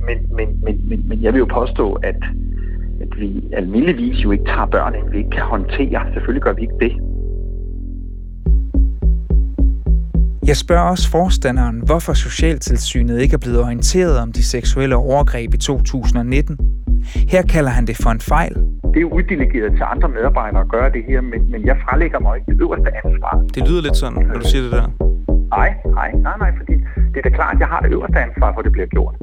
Men, 0.06 0.18
men, 0.36 0.64
men, 0.64 0.88
men, 0.88 1.08
men 1.08 1.22
jeg 1.22 1.32
vil 1.32 1.38
jo 1.38 1.48
påstå, 1.60 1.92
at, 1.92 2.20
at 3.00 3.20
vi 3.20 3.48
almindeligvis 3.52 4.24
jo 4.24 4.30
ikke 4.30 4.44
tager 4.44 4.66
børn, 4.66 4.94
end 4.94 5.10
vi 5.10 5.18
ikke 5.18 5.30
kan 5.30 5.42
håndtere. 5.42 6.12
Selvfølgelig 6.14 6.42
gør 6.42 6.52
vi 6.52 6.62
ikke 6.62 6.78
det. 6.80 6.92
Jeg 10.46 10.56
spørger 10.56 10.88
også 10.90 11.10
forstanderen, 11.10 11.82
hvorfor 11.86 12.12
Socialtilsynet 12.12 13.20
ikke 13.20 13.34
er 13.34 13.38
blevet 13.38 13.60
orienteret 13.60 14.18
om 14.18 14.32
de 14.32 14.42
seksuelle 14.44 14.96
overgreb 14.96 15.54
i 15.54 15.58
2019. 15.58 16.58
Her 17.28 17.42
kalder 17.42 17.70
han 17.70 17.86
det 17.86 17.96
for 17.96 18.10
en 18.10 18.20
fejl. 18.20 18.54
Det 18.54 18.96
er 18.96 19.00
jo 19.00 19.08
uddelegeret 19.08 19.72
til 19.72 19.84
andre 19.94 20.08
medarbejdere 20.08 20.60
at 20.60 20.68
gøre 20.68 20.90
det 20.92 21.02
her, 21.08 21.20
men, 21.20 21.50
men 21.50 21.66
jeg 21.66 21.76
frelægger 21.84 22.20
mig 22.20 22.32
ikke 22.36 22.52
det 22.52 22.60
øverste 22.60 22.90
ansvar. 23.04 23.44
Det 23.54 23.68
lyder 23.68 23.82
lidt 23.82 23.96
sådan, 23.96 24.26
når 24.26 24.38
du 24.42 24.46
siger 24.52 24.62
det 24.62 24.72
der. 24.72 24.88
Nej, 25.56 25.70
nej, 25.98 26.10
nej, 26.26 26.36
nej, 26.38 26.50
fordi 26.58 26.74
det 27.12 27.18
er 27.20 27.26
da 27.28 27.32
klart, 27.38 27.54
at 27.54 27.60
jeg 27.60 27.68
har 27.68 27.80
det 27.80 27.90
øverste 27.96 28.18
ansvar 28.26 28.48
for, 28.52 28.58
at 28.60 28.64
det 28.64 28.72
bliver 28.72 28.86
gjort. 28.86 29.14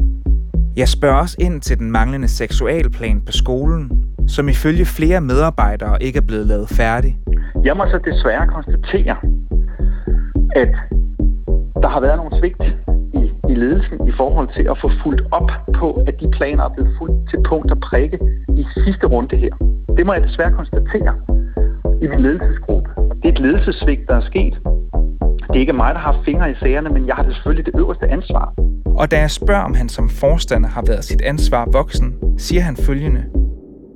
Jeg 0.77 0.87
spørger 0.87 1.15
også 1.15 1.37
ind 1.39 1.61
til 1.61 1.79
den 1.79 1.91
manglende 1.91 2.27
seksualplan 2.27 3.21
på 3.21 3.31
skolen, 3.31 3.91
som 4.27 4.49
ifølge 4.49 4.85
flere 4.85 5.21
medarbejdere 5.21 6.03
ikke 6.03 6.17
er 6.17 6.27
blevet 6.27 6.47
lavet 6.47 6.69
færdig. 6.69 7.17
Jeg 7.63 7.77
må 7.77 7.85
så 7.85 7.99
desværre 8.05 8.47
konstatere, 8.47 9.17
at 10.55 10.69
der 11.81 11.89
har 11.89 11.99
været 11.99 12.17
nogle 12.17 12.39
svigt 12.39 12.63
i, 13.13 13.23
i 13.51 13.55
ledelsen 13.55 14.07
i 14.07 14.11
forhold 14.11 14.49
til 14.55 14.67
at 14.71 14.77
få 14.81 14.91
fuldt 15.03 15.21
op 15.31 15.49
på, 15.79 16.03
at 16.07 16.15
de 16.21 16.31
planer 16.31 16.63
er 16.63 16.73
blevet 16.75 16.95
fuldt 16.97 17.29
til 17.29 17.39
punkt 17.49 17.71
og 17.71 17.79
prikke 17.79 18.19
i 18.57 18.65
sidste 18.85 19.07
runde 19.07 19.37
her. 19.37 19.53
Det 19.97 20.05
må 20.05 20.13
jeg 20.13 20.23
desværre 20.23 20.51
konstatere 20.51 21.15
i 22.01 22.07
min 22.07 22.19
ledelsesgruppe. 22.19 22.89
Det 23.21 23.25
er 23.25 23.31
et 23.31 23.39
ledelsessvigt, 23.39 24.07
der 24.07 24.15
er 24.15 24.25
sket. 24.31 24.53
Det 25.47 25.55
er 25.55 25.63
ikke 25.65 25.73
mig, 25.73 25.95
der 25.95 26.01
har 26.01 26.21
fingre 26.25 26.51
i 26.51 26.55
sagerne, 26.55 26.89
men 26.89 27.07
jeg 27.07 27.15
har 27.15 27.23
selvfølgelig 27.23 27.65
det 27.65 27.75
øverste 27.79 28.07
ansvar. 28.07 28.62
Og 28.97 29.11
da 29.11 29.19
jeg 29.19 29.31
spørger, 29.31 29.61
om 29.61 29.73
han 29.73 29.89
som 29.89 30.09
forstander 30.09 30.69
har 30.69 30.83
været 30.87 31.05
sit 31.05 31.21
ansvar 31.21 31.65
voksen, 31.71 32.37
siger 32.37 32.61
han 32.61 32.75
følgende. 32.75 33.23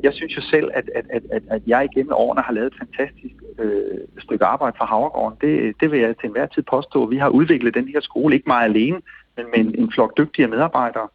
Jeg 0.04 0.13
synes 0.13 0.38
jo 0.38 0.42
selv, 0.42 0.70
at, 0.74 0.89
at, 0.96 1.06
at, 1.10 1.24
at, 1.32 1.44
at 1.50 1.62
jeg 1.68 1.88
igennem 1.92 2.13
årene 2.13 2.42
har 2.42 2.54
lavet 2.54 2.68
et 2.68 2.77
fantastisk 2.80 3.36
øh, 3.60 3.98
stykke 4.20 4.46
arbejde 4.46 4.75
for 4.77 4.86
Havregården. 4.86 5.38
Det, 5.42 5.74
det 5.82 5.92
vil 5.92 6.00
jeg 6.00 6.18
til 6.18 6.27
enhver 6.27 6.48
tid 6.48 6.63
påstå. 6.70 7.06
Vi 7.06 7.18
har 7.18 7.30
udviklet 7.30 7.74
den 7.74 7.88
her 7.88 8.01
skole, 8.01 8.36
ikke 8.36 8.50
mig 8.50 8.63
alene, 8.63 9.01
men 9.38 9.46
med 9.46 9.60
en, 9.60 9.82
en 9.82 9.92
flok 9.92 10.18
dygtige 10.18 10.48
medarbejdere. 10.48 11.08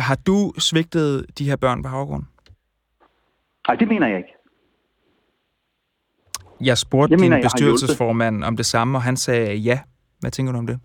Har 0.00 0.18
du 0.26 0.52
svigtet 0.58 1.26
de 1.38 1.44
her 1.44 1.56
børn 1.56 1.82
på 1.82 1.88
Havregården? 1.88 2.28
Nej, 3.68 3.76
det 3.76 3.88
mener 3.88 4.06
jeg 4.06 4.18
ikke. 4.18 4.34
Jeg 6.60 6.78
spurgte 6.78 7.12
jeg 7.12 7.18
din 7.18 7.30
mener, 7.30 7.42
bestyrelsesformand 7.42 8.44
om 8.44 8.56
det 8.56 8.66
samme, 8.66 8.98
og 8.98 9.02
han 9.02 9.16
sagde 9.16 9.54
ja. 9.54 9.80
Hvad 10.20 10.30
tænker 10.30 10.52
du 10.52 10.58
om 10.58 10.66
det? 10.66 10.80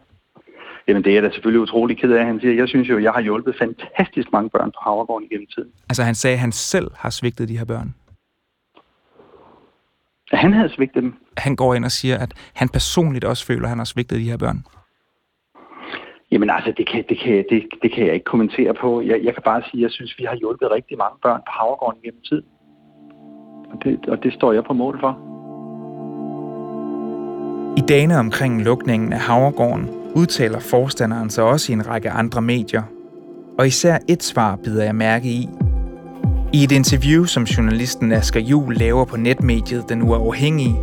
Jamen 0.87 1.03
det 1.03 1.17
er 1.17 1.21
da 1.21 1.29
selvfølgelig 1.31 1.61
utrolig 1.61 1.97
ked 1.97 2.11
af, 2.11 2.25
han 2.25 2.39
siger. 2.39 2.53
Jeg 2.53 2.67
synes 2.67 2.89
jo, 2.89 2.99
jeg 2.99 3.11
har 3.11 3.21
hjulpet 3.21 3.55
fantastisk 3.59 4.31
mange 4.31 4.49
børn 4.49 4.71
på 4.71 4.79
Havregården 4.81 5.27
igennem 5.31 5.47
tiden. 5.55 5.71
Altså 5.89 6.03
han 6.03 6.15
sagde, 6.15 6.33
at 6.33 6.39
han 6.39 6.51
selv 6.51 6.87
har 6.95 7.09
svigtet 7.09 7.49
de 7.49 7.57
her 7.57 7.65
børn? 7.65 7.93
Han 10.31 10.53
havde 10.53 10.69
svigtet 10.69 11.03
dem. 11.03 11.13
Han 11.37 11.55
går 11.55 11.75
ind 11.75 11.85
og 11.85 11.91
siger, 11.91 12.17
at 12.17 12.33
han 12.53 12.69
personligt 12.69 13.25
også 13.25 13.45
føler, 13.45 13.63
at 13.63 13.69
han 13.69 13.77
har 13.77 13.85
svigtet 13.85 14.17
de 14.17 14.29
her 14.29 14.37
børn. 14.37 14.65
Jamen 16.31 16.49
altså, 16.49 16.73
det 16.77 16.87
kan, 16.87 17.03
det 17.09 17.19
kan, 17.19 17.45
det, 17.49 17.63
det 17.81 17.91
kan 17.91 18.05
jeg 18.05 18.13
ikke 18.13 18.23
kommentere 18.23 18.73
på. 18.73 19.01
Jeg, 19.01 19.19
jeg 19.23 19.33
kan 19.33 19.43
bare 19.45 19.61
sige, 19.71 19.79
at 19.79 19.81
jeg 19.81 19.91
synes, 19.91 20.15
vi 20.17 20.23
har 20.23 20.35
hjulpet 20.35 20.71
rigtig 20.71 20.97
mange 20.97 21.17
børn 21.21 21.41
på 21.47 21.51
Havregården 21.57 22.01
gennem 22.03 22.21
tid. 22.21 22.43
Og 23.71 23.77
det, 23.83 24.09
og 24.09 24.23
det 24.23 24.33
står 24.33 24.53
jeg 24.53 24.63
på 24.63 24.73
mål 24.73 24.99
for. 24.99 25.13
I 27.77 27.81
dagene 27.89 28.17
omkring 28.19 28.63
lukningen 28.63 29.13
af 29.13 29.19
Havregården 29.19 30.00
udtaler 30.15 30.59
forstanderen 30.59 31.29
sig 31.29 31.43
også 31.43 31.71
i 31.71 31.73
en 31.73 31.87
række 31.87 32.09
andre 32.09 32.41
medier. 32.41 32.83
Og 33.59 33.67
især 33.67 33.97
et 34.07 34.23
svar 34.23 34.55
bider 34.55 34.83
jeg 34.83 34.95
mærke 34.95 35.29
i. 35.29 35.49
I 36.53 36.63
et 36.63 36.71
interview, 36.71 37.25
som 37.25 37.43
journalisten 37.43 38.11
Asger 38.11 38.39
Jul 38.39 38.75
laver 38.75 39.05
på 39.05 39.17
netmediet 39.17 39.89
Den 39.89 40.01
Uafhængige, 40.01 40.75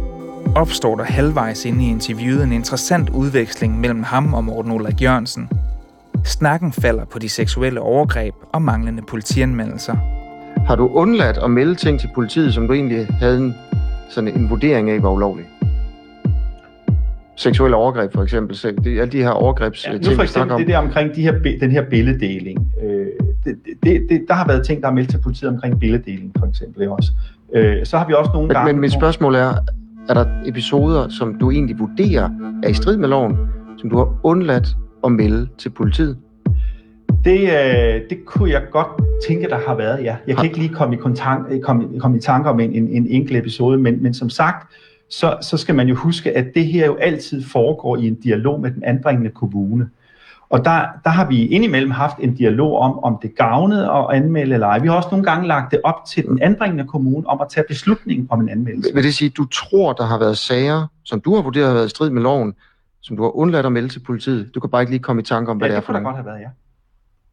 opstår 0.55 0.97
der 0.97 1.05
halvvejs 1.05 1.65
inde 1.65 1.85
i 1.85 1.89
interviewet 1.89 2.45
en 2.45 2.53
interessant 2.53 3.11
udveksling 3.11 3.81
mellem 3.81 4.03
ham 4.03 4.35
og 4.35 4.45
Morten 4.45 4.73
Ulrik 4.73 5.03
Jørgensen. 5.03 5.49
Snakken 6.25 6.73
falder 6.73 7.05
på 7.05 7.19
de 7.19 7.29
seksuelle 7.29 7.81
overgreb 7.81 8.35
og 8.53 8.63
manglende 8.63 9.03
politianmeldelser. 9.03 9.97
Har 10.67 10.77
du 10.77 10.89
undladt 10.89 11.39
at 11.39 11.51
melde 11.51 11.75
ting 11.75 12.01
til 12.01 12.11
politiet, 12.15 12.55
som 12.55 12.67
du 12.67 12.73
egentlig 12.73 13.07
havde 13.07 13.39
en, 13.39 13.55
sådan 14.11 14.37
en 14.37 14.51
vurdering 14.51 14.91
af, 14.91 15.03
var 15.03 15.11
ulovligt? 15.11 15.49
Seksuelle 17.39 17.77
overgreb 17.77 18.13
for 18.13 18.23
eksempel, 18.23 18.57
så 18.57 18.73
det, 18.85 19.01
alle 19.01 19.13
de 19.13 19.23
her 19.23 19.31
overgrebs 19.31 19.87
ja, 19.87 19.93
nu 19.93 20.15
for 20.15 20.23
eksempel 20.23 20.59
det 20.59 20.67
der 20.67 20.79
omkring 20.79 21.15
de 21.15 21.23
her, 21.23 21.33
den 21.61 21.71
her 21.71 21.83
billeddeling. 21.83 22.73
Øh, 22.83 23.07
det, 23.45 23.57
det, 23.83 24.07
det, 24.09 24.25
der 24.29 24.35
har 24.35 24.47
været 24.47 24.67
ting, 24.67 24.83
der 24.83 24.89
er 24.89 24.93
meldt 24.93 25.11
til 25.11 25.19
politiet 25.19 25.51
omkring 25.51 25.81
billeddeling 25.81 26.33
for 26.39 26.47
eksempel 26.47 26.89
også. 26.89 27.13
Øh, 27.55 27.87
så 27.87 27.99
har 27.99 28.07
vi 28.07 28.13
også 28.13 28.31
nogle 28.35 28.47
men, 28.47 28.55
gange... 28.55 28.73
Men 28.73 28.81
mit 28.81 28.93
spørgsmål 28.93 29.35
er, 29.35 29.55
er 30.09 30.15
der 30.15 30.27
episoder, 30.47 31.09
som 31.09 31.35
du 31.35 31.51
egentlig 31.51 31.79
vurderer 31.79 32.31
er 32.63 32.69
i 32.69 32.75
strid 32.75 32.97
med 32.97 33.09
loven, 33.09 33.37
som 33.79 33.91
du 33.91 33.97
har 33.97 34.19
undladt 34.23 34.77
at 35.05 35.13
melde 35.13 35.49
til 35.59 35.71
politiet? 35.71 36.17
Det, 37.25 37.41
øh, 37.41 38.01
det 38.11 38.25
kunne 38.27 38.51
jeg 38.51 38.63
godt 38.71 38.87
tænke, 39.29 39.49
der 39.49 39.59
har 39.67 39.77
været, 39.77 40.05
ja. 40.05 40.17
Jeg 40.27 40.37
kan 40.37 40.45
ikke 40.45 40.59
lige 40.59 40.75
komme 40.75 40.95
i, 40.95 40.99
kontakt, 40.99 41.43
komme, 41.63 42.01
komme 42.01 42.17
i 42.17 42.21
tanker 42.21 42.51
om 42.51 42.61
en, 42.61 42.73
en, 42.73 42.89
en 42.89 43.07
enkelt 43.07 43.39
episode, 43.39 43.79
men, 43.79 44.03
men 44.03 44.15
som 44.15 44.31
sagt, 44.31 44.73
så, 45.11 45.37
så 45.43 45.57
skal 45.57 45.75
man 45.75 45.89
jo 45.89 45.95
huske, 45.95 46.37
at 46.37 46.47
det 46.55 46.67
her 46.67 46.87
jo 46.87 46.97
altid 46.97 47.45
foregår 47.45 47.97
i 47.97 48.07
en 48.07 48.15
dialog 48.15 48.61
med 48.61 48.71
den 48.71 48.85
anbringende 48.85 49.31
kommune. 49.31 49.89
Og 50.51 50.65
der, 50.65 50.87
der 51.05 51.11
har 51.11 51.29
vi 51.29 51.47
indimellem 51.47 51.91
haft 51.91 52.17
en 52.19 52.35
dialog 52.35 52.79
om, 52.79 52.99
om 52.99 53.19
det 53.23 53.37
gavnede 53.37 53.91
at 53.91 54.07
anmelde 54.11 54.55
eller 54.55 54.67
ej. 54.67 54.79
Vi 54.79 54.89
har 54.89 54.95
også 54.95 55.09
nogle 55.13 55.25
gange 55.25 55.47
lagt 55.47 55.71
det 55.71 55.81
op 55.85 56.05
til 56.09 56.25
den 56.27 56.43
anbringende 56.43 56.85
kommune 56.85 57.27
om 57.27 57.41
at 57.41 57.47
tage 57.49 57.65
beslutningen 57.69 58.27
om 58.31 58.41
en 58.41 58.49
anmeldelse. 58.49 58.95
Vil 58.95 59.05
det 59.05 59.15
sige, 59.15 59.27
at 59.27 59.37
du 59.37 59.45
tror, 59.45 59.93
der 59.93 60.07
har 60.07 60.19
været 60.19 60.39
sager, 60.39 60.87
som 61.05 61.21
du 61.21 61.35
har 61.35 61.43
vurderet 61.43 61.67
har 61.67 61.75
været 61.75 61.87
i 61.87 61.89
strid 61.89 62.11
med 62.11 62.23
loven, 62.23 62.55
som 63.01 63.17
du 63.17 63.23
har 63.23 63.37
undladt 63.37 63.67
at 63.67 63.73
melde 63.73 63.89
til 63.89 64.01
politiet? 64.01 64.55
Du 64.55 64.61
kan 64.61 64.71
bare 64.71 64.83
ikke 64.83 64.93
lige 64.93 65.03
komme 65.03 65.23
i 65.23 65.25
tanke 65.25 65.51
om, 65.51 65.57
hvad 65.57 65.69
ja, 65.69 65.75
det 65.75 65.79
er 65.79 65.83
for 65.83 65.93
det 65.93 66.03
kunne 66.03 66.07
der 66.07 66.13
godt 66.13 66.27
have 66.27 66.27
været, 66.27 66.41
ja. 66.41 66.49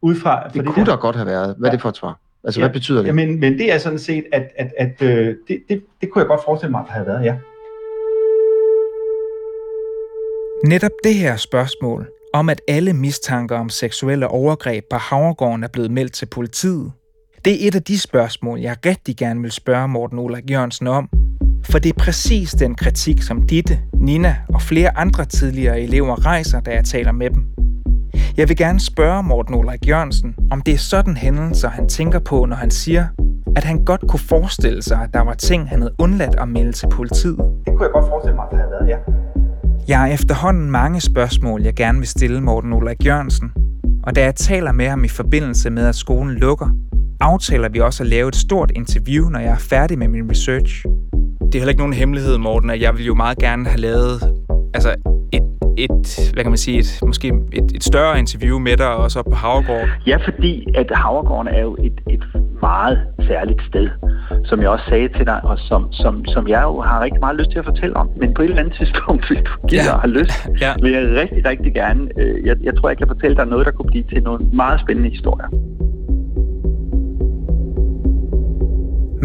Udfra, 0.01 0.43
det, 0.47 0.53
det 0.53 0.65
kunne 0.65 0.85
der 0.85 0.95
godt 0.95 1.15
have 1.15 1.25
været. 1.25 1.55
Hvad 1.57 1.67
ja. 1.69 1.71
er 1.71 1.71
det 1.71 1.81
for 1.81 1.89
et 1.89 1.97
svar? 1.97 2.19
Altså, 2.43 2.59
ja. 2.59 2.67
hvad 2.67 2.73
betyder 2.73 2.99
det? 3.01 3.07
Ja, 3.07 3.13
men, 3.13 3.39
men 3.39 3.53
det 3.53 3.73
er 3.73 3.77
sådan 3.77 3.99
set, 3.99 4.23
at, 4.33 4.47
at, 4.57 4.71
at 4.77 5.01
øh, 5.01 5.35
det, 5.47 5.63
det, 5.69 5.83
det 6.01 6.11
kunne 6.11 6.19
jeg 6.19 6.27
godt 6.27 6.41
forestille 6.45 6.71
mig, 6.71 6.79
at 6.79 6.85
der 6.87 6.93
havde 6.93 7.07
været, 7.07 7.25
ja. 7.25 7.35
Netop 10.63 10.91
det 11.03 11.15
her 11.15 11.35
spørgsmål 11.35 12.07
om, 12.33 12.49
at 12.49 12.61
alle 12.67 12.93
mistanker 12.93 13.57
om 13.57 13.69
seksuelle 13.69 14.27
overgreb 14.27 14.83
på 14.89 14.97
Havregården 14.97 15.63
er 15.63 15.67
blevet 15.67 15.91
meldt 15.91 16.13
til 16.13 16.25
politiet, 16.25 16.91
det 17.45 17.63
er 17.63 17.67
et 17.67 17.75
af 17.75 17.83
de 17.83 17.99
spørgsmål, 17.99 18.59
jeg 18.59 18.75
rigtig 18.85 19.17
gerne 19.17 19.41
vil 19.41 19.51
spørge 19.51 19.87
Morten 19.87 20.19
Ulrik 20.19 20.51
Jørgensen 20.51 20.87
om. 20.87 21.09
For 21.63 21.79
det 21.79 21.89
er 21.89 22.03
præcis 22.03 22.51
den 22.51 22.75
kritik, 22.75 23.21
som 23.21 23.47
Ditte, 23.47 23.79
Nina 23.93 24.35
og 24.53 24.61
flere 24.61 24.97
andre 24.97 25.25
tidligere 25.25 25.81
elever 25.81 26.25
rejser, 26.25 26.59
da 26.59 26.71
jeg 26.71 26.85
taler 26.85 27.11
med 27.11 27.29
dem. 27.29 27.45
Jeg 28.37 28.49
vil 28.49 28.57
gerne 28.57 28.79
spørge 28.79 29.23
Morten 29.23 29.55
Ulrik 29.55 29.87
Jørgensen, 29.87 30.35
om 30.51 30.61
det 30.61 30.73
er 30.73 30.77
sådan 30.77 31.17
hændelser, 31.17 31.69
han 31.69 31.89
tænker 31.89 32.19
på, 32.19 32.45
når 32.45 32.55
han 32.55 32.71
siger, 32.71 33.07
at 33.55 33.63
han 33.63 33.85
godt 33.85 34.01
kunne 34.07 34.19
forestille 34.19 34.81
sig, 34.81 35.01
at 35.03 35.13
der 35.13 35.21
var 35.21 35.33
ting, 35.33 35.69
han 35.69 35.79
havde 35.79 35.95
undladt 35.99 36.35
at 36.35 36.47
melde 36.47 36.71
til 36.71 36.87
politiet. 36.89 37.37
Det 37.37 37.67
kunne 37.67 37.83
jeg 37.83 37.91
godt 37.91 38.05
forestille 38.07 38.35
mig, 38.35 38.45
at 38.45 38.51
der 38.51 38.57
havde 38.57 38.71
været, 38.71 38.89
ja. 38.89 38.97
Jeg 39.87 39.99
har 39.99 40.07
efterhånden 40.07 40.71
mange 40.71 41.01
spørgsmål, 41.01 41.61
jeg 41.61 41.73
gerne 41.73 41.97
vil 41.97 42.07
stille 42.07 42.41
Morten 42.41 42.73
Ulrik 42.73 43.05
Jørgensen. 43.05 43.51
Og 44.03 44.15
da 44.15 44.23
jeg 44.23 44.35
taler 44.35 44.71
med 44.71 44.87
ham 44.89 45.03
i 45.03 45.07
forbindelse 45.07 45.69
med, 45.69 45.87
at 45.87 45.95
skolen 45.95 46.35
lukker, 46.35 46.69
aftaler 47.19 47.69
vi 47.69 47.79
også 47.79 48.03
at 48.03 48.09
lave 48.09 48.27
et 48.27 48.35
stort 48.35 48.71
interview, 48.75 49.29
når 49.29 49.39
jeg 49.39 49.49
er 49.49 49.57
færdig 49.57 49.99
med 49.99 50.07
min 50.07 50.29
research. 50.31 50.85
Det 51.45 51.55
er 51.55 51.59
heller 51.59 51.69
ikke 51.69 51.81
nogen 51.81 51.93
hemmelighed, 51.93 52.37
Morten, 52.37 52.69
at 52.69 52.81
jeg 52.81 52.97
vil 52.97 53.05
jo 53.05 53.15
meget 53.15 53.37
gerne 53.37 53.65
have 53.65 53.79
lavet 53.79 54.21
altså 54.73 54.95
et, 55.31 55.43
et, 55.77 56.31
hvad 56.33 56.43
kan 56.43 56.51
man 56.51 56.57
sige, 56.57 56.79
et, 56.79 56.99
måske 57.05 57.27
et, 57.53 57.71
et 57.75 57.83
større 57.83 58.19
interview 58.19 58.59
med 58.59 58.77
dig 58.77 58.95
også 58.95 59.19
op 59.19 59.25
på 59.25 59.35
Havregård. 59.35 59.87
Ja, 60.07 60.17
fordi 60.17 60.67
at 60.75 60.91
Havregården 60.91 61.47
er 61.47 61.61
jo 61.61 61.75
et, 61.79 62.01
et 62.09 62.23
meget 62.61 62.99
særligt 63.27 63.61
sted, 63.69 63.89
som 64.45 64.61
jeg 64.61 64.69
også 64.69 64.85
sagde 64.89 65.09
til 65.17 65.25
dig, 65.25 65.39
og 65.43 65.59
som, 65.59 65.91
som, 65.91 66.25
som 66.25 66.47
jeg 66.47 66.63
jo 66.63 66.81
har 66.81 67.01
rigtig 67.01 67.19
meget 67.19 67.35
lyst 67.35 67.51
til 67.51 67.59
at 67.59 67.65
fortælle 67.65 67.95
om. 67.95 68.09
Men 68.17 68.33
på 68.33 68.41
et 68.41 68.49
eller 68.49 68.63
andet 68.63 68.75
tidspunkt, 68.77 69.21
hvis 69.29 69.41
du 69.45 69.67
gider 69.67 69.83
ja. 69.83 69.97
har 69.97 70.07
lyst, 70.07 70.49
ja. 70.63 70.73
vil 70.81 70.91
jeg 70.91 71.03
rigtig, 71.21 71.45
rigtig 71.45 71.73
gerne. 71.73 72.01
Øh, 72.19 72.45
jeg, 72.45 72.55
jeg 72.63 72.77
tror, 72.77 72.89
jeg 72.89 72.97
kan 72.97 73.07
fortælle 73.07 73.35
dig 73.37 73.45
noget, 73.45 73.65
der 73.65 73.71
kunne 73.71 73.91
blive 73.91 74.03
til 74.03 74.23
nogle 74.23 74.45
meget 74.53 74.79
spændende 74.79 75.09
historier. 75.09 75.49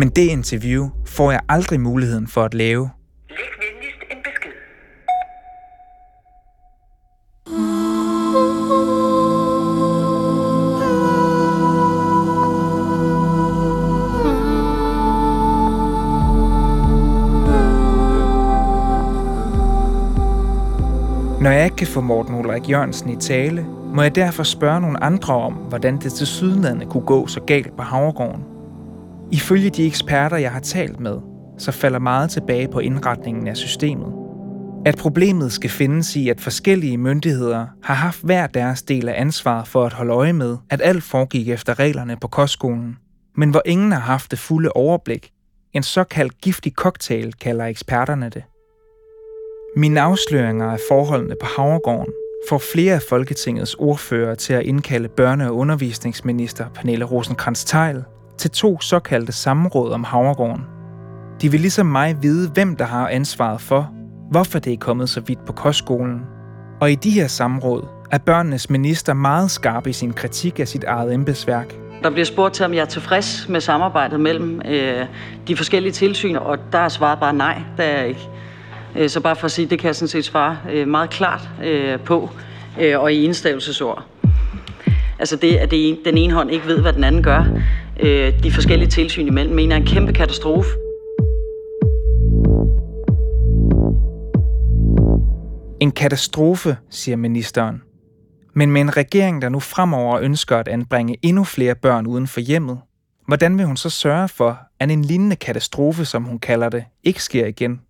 Men 0.01 0.09
det 0.09 0.27
interview 0.39 0.89
får 1.07 1.31
jeg 1.31 1.41
aldrig 1.49 1.81
muligheden 1.81 2.27
for 2.27 2.43
at 2.43 2.55
lave. 2.55 2.91
Når 21.41 21.51
jeg 21.51 21.65
ikke 21.65 21.77
kan 21.77 21.87
få 21.87 22.01
Morten 22.01 22.35
Ulrik 22.35 22.71
Jørgensen 22.71 23.11
i 23.11 23.17
tale, 23.17 23.67
må 23.95 24.03
jeg 24.03 24.15
derfor 24.15 24.43
spørge 24.43 24.81
nogle 24.81 25.03
andre 25.05 25.35
om, 25.35 25.53
hvordan 25.53 25.99
det 25.99 26.13
til 26.13 26.27
sydlandet 26.27 26.89
kunne 26.89 27.07
gå 27.07 27.27
så 27.27 27.41
galt 27.41 27.77
på 27.77 27.83
Havregården. 27.83 28.45
Ifølge 29.33 29.71
de 29.71 29.87
eksperter, 29.87 30.37
jeg 30.37 30.53
har 30.53 30.61
talt 30.61 31.01
med, 31.01 31.19
så 31.59 31.73
falder 31.73 31.99
meget 31.99 32.31
tilbage 32.31 32.69
på 32.69 32.79
indretningen 32.79 33.49
af 33.49 33.57
systemet. 33.57 34.13
At 34.87 34.97
problemet 34.97 35.53
skal 35.53 35.71
findes 35.71 36.17
i, 36.17 36.29
at 36.29 36.41
forskellige 36.41 36.99
myndigheder 36.99 37.67
har 37.83 37.95
haft 37.95 38.23
hver 38.23 38.47
deres 38.47 38.83
del 38.83 39.09
af 39.09 39.21
ansvaret 39.21 39.69
for 39.69 39.85
at 39.85 39.93
holde 39.93 40.13
øje 40.13 40.33
med, 40.33 40.57
at 40.71 40.81
alt 40.85 41.03
foregik 41.03 41.49
efter 41.49 41.79
reglerne 41.79 42.17
på 42.21 42.29
kostskolen, 42.29 42.99
men 43.37 43.51
hvor 43.51 43.63
ingen 43.67 43.93
har 43.93 44.01
haft 44.01 44.31
det 44.31 44.39
fulde 44.39 44.73
overblik. 44.73 45.31
En 45.73 45.83
såkaldt 45.83 46.41
giftig 46.41 46.73
cocktail 46.73 47.33
kalder 47.33 47.65
eksperterne 47.65 48.29
det. 48.29 48.43
Mine 49.77 50.01
afsløringer 50.01 50.71
af 50.71 50.79
forholdene 50.89 51.35
på 51.41 51.47
Havregården 51.57 52.13
får 52.49 52.59
flere 52.59 52.95
af 52.95 53.03
Folketingets 53.03 53.75
ordfører 53.75 54.35
til 54.35 54.53
at 54.53 54.63
indkalde 54.63 55.09
børne- 55.21 55.49
og 55.49 55.57
undervisningsminister 55.57 56.65
Pernille 56.75 57.05
rosenkrantz 57.05 57.65
teil 57.65 58.05
til 58.39 58.51
to 58.51 58.81
såkaldte 58.81 59.33
samråd 59.33 59.93
om 59.93 60.05
Havregården. 60.05 60.63
De 61.43 61.51
vil 61.51 61.61
ligesom 61.61 61.87
mig 61.87 62.17
vide, 62.23 62.51
hvem 62.51 62.77
der 62.77 62.85
har 62.85 63.09
ansvaret 63.09 63.61
for, 63.61 63.91
hvorfor 64.31 64.59
det 64.59 64.73
er 64.73 64.77
kommet 64.77 65.09
så 65.09 65.21
vidt 65.21 65.45
på 65.47 65.53
kostskolen. 65.53 66.21
Og 66.81 66.93
i 66.93 66.95
de 66.95 67.11
her 67.11 67.27
samråd 67.27 67.85
er 68.11 68.19
børnenes 68.19 68.71
minister 68.71 69.15
meget 69.15 69.51
skarp 69.51 69.87
i 69.87 69.93
sin 69.93 70.13
kritik 70.13 70.61
af 70.61 70.69
sit 70.69 70.85
eget 70.85 71.15
embedsværk. 71.15 71.75
Der 72.03 72.11
bliver 72.11 72.25
spurgt 72.25 72.55
til, 72.55 72.65
om 72.65 72.75
jeg 72.75 72.81
er 72.81 72.85
tilfreds 72.85 73.49
med 73.49 73.61
samarbejdet 73.61 74.21
mellem 74.21 74.63
øh, 74.65 75.07
de 75.49 75.57
forskellige 75.57 75.93
tilsyn, 75.93 76.37
og 76.37 76.59
der 76.73 76.79
er 76.79 76.89
svaret 76.89 77.21
bare 77.21 77.33
nej, 77.35 77.63
det 77.77 77.85
er 77.85 77.99
jeg 77.99 78.09
ikke. 78.09 78.29
Øh, 78.97 79.09
så 79.09 79.21
bare 79.21 79.37
for 79.37 79.45
at 79.45 79.51
sige, 79.51 79.67
det 79.67 79.79
kan 79.79 79.87
jeg 79.87 79.97
sådan 79.97 80.09
set 80.09 80.25
svare 80.25 80.59
øh, 80.73 80.89
meget 80.89 81.11
klart 81.11 81.49
øh, 81.65 82.01
på, 82.01 82.31
øh, 82.81 83.01
og 83.01 83.13
i 83.13 83.25
enstavelsesord. 83.25 84.05
Altså 85.19 85.37
det, 85.37 85.57
at 85.57 85.71
det, 85.71 85.99
den 86.05 86.19
ene 86.19 86.35
hånd 86.35 86.51
ikke 86.51 86.67
ved, 86.67 86.81
hvad 86.81 86.93
den 86.93 87.05
anden 87.05 87.23
gør, 87.23 87.45
de 88.43 88.53
forskellige 88.53 88.89
tilsyn 88.89 89.27
imellem, 89.27 89.55
mener 89.55 89.77
er 89.77 89.81
en 89.81 89.87
kæmpe 89.87 90.13
katastrofe. 90.13 90.71
En 95.81 95.91
katastrofe, 95.91 96.77
siger 96.91 97.17
ministeren. 97.17 97.83
Men 98.55 98.71
med 98.71 98.81
en 98.81 98.97
regering, 98.97 99.43
der 99.43 99.49
nu 99.49 99.61
fremover 99.61 100.19
ønsker 100.21 100.57
at 100.57 100.69
anbringe 100.69 101.17
endnu 101.23 101.45
flere 101.45 101.75
børn 101.75 102.07
uden 102.07 102.27
for 102.27 102.41
hjemmet, 102.41 102.79
hvordan 103.27 103.59
vil 103.59 103.67
hun 103.67 103.77
så 103.77 103.91
sørge 103.91 104.29
for, 104.29 104.59
at 104.81 104.91
en 104.91 105.05
lignende 105.05 105.37
katastrofe, 105.37 106.05
som 106.05 106.25
hun 106.25 106.39
kalder 106.39 106.69
det, 106.69 106.85
ikke 107.05 107.23
sker 107.23 107.47
igen? 107.47 107.81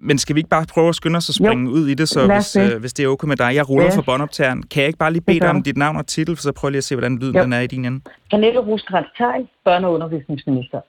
Men 0.00 0.18
skal 0.18 0.34
vi 0.34 0.40
ikke 0.40 0.50
bare 0.50 0.66
prøve 0.74 0.88
at 0.88 0.94
skynde 0.94 1.16
os 1.16 1.28
at 1.28 1.34
springe 1.34 1.70
jo. 1.70 1.76
ud 1.76 1.88
i 1.88 1.94
det, 1.94 2.08
så 2.08 2.26
hvis, 2.34 2.56
øh, 2.56 2.80
hvis 2.80 2.92
det 2.92 3.04
er 3.04 3.08
okay 3.08 3.28
med 3.28 3.36
dig? 3.36 3.54
Jeg 3.54 3.68
ruller 3.68 3.84
ja. 3.84 3.96
for 3.96 4.02
båndoptageren. 4.02 4.62
Kan 4.62 4.80
jeg 4.80 4.86
ikke 4.86 4.98
bare 4.98 5.12
lige 5.12 5.22
bede 5.22 5.40
dig 5.40 5.50
om 5.50 5.62
dit 5.62 5.76
navn 5.76 5.96
og 5.96 6.06
titel, 6.06 6.36
for 6.36 6.42
så 6.42 6.52
prøv 6.52 6.70
lige 6.70 6.78
at 6.78 6.84
se, 6.84 6.94
hvordan 6.94 7.18
lyden 7.18 7.34
den 7.34 7.52
er 7.52 7.60
i 7.60 7.66
din 7.66 7.84
ende? 7.84 8.00
Pernille 8.30 8.60
Rosenkrantz-Teil, 8.60 9.42
børne- 9.68 9.86
og 9.86 9.92
undervisningsminister. 9.92 10.80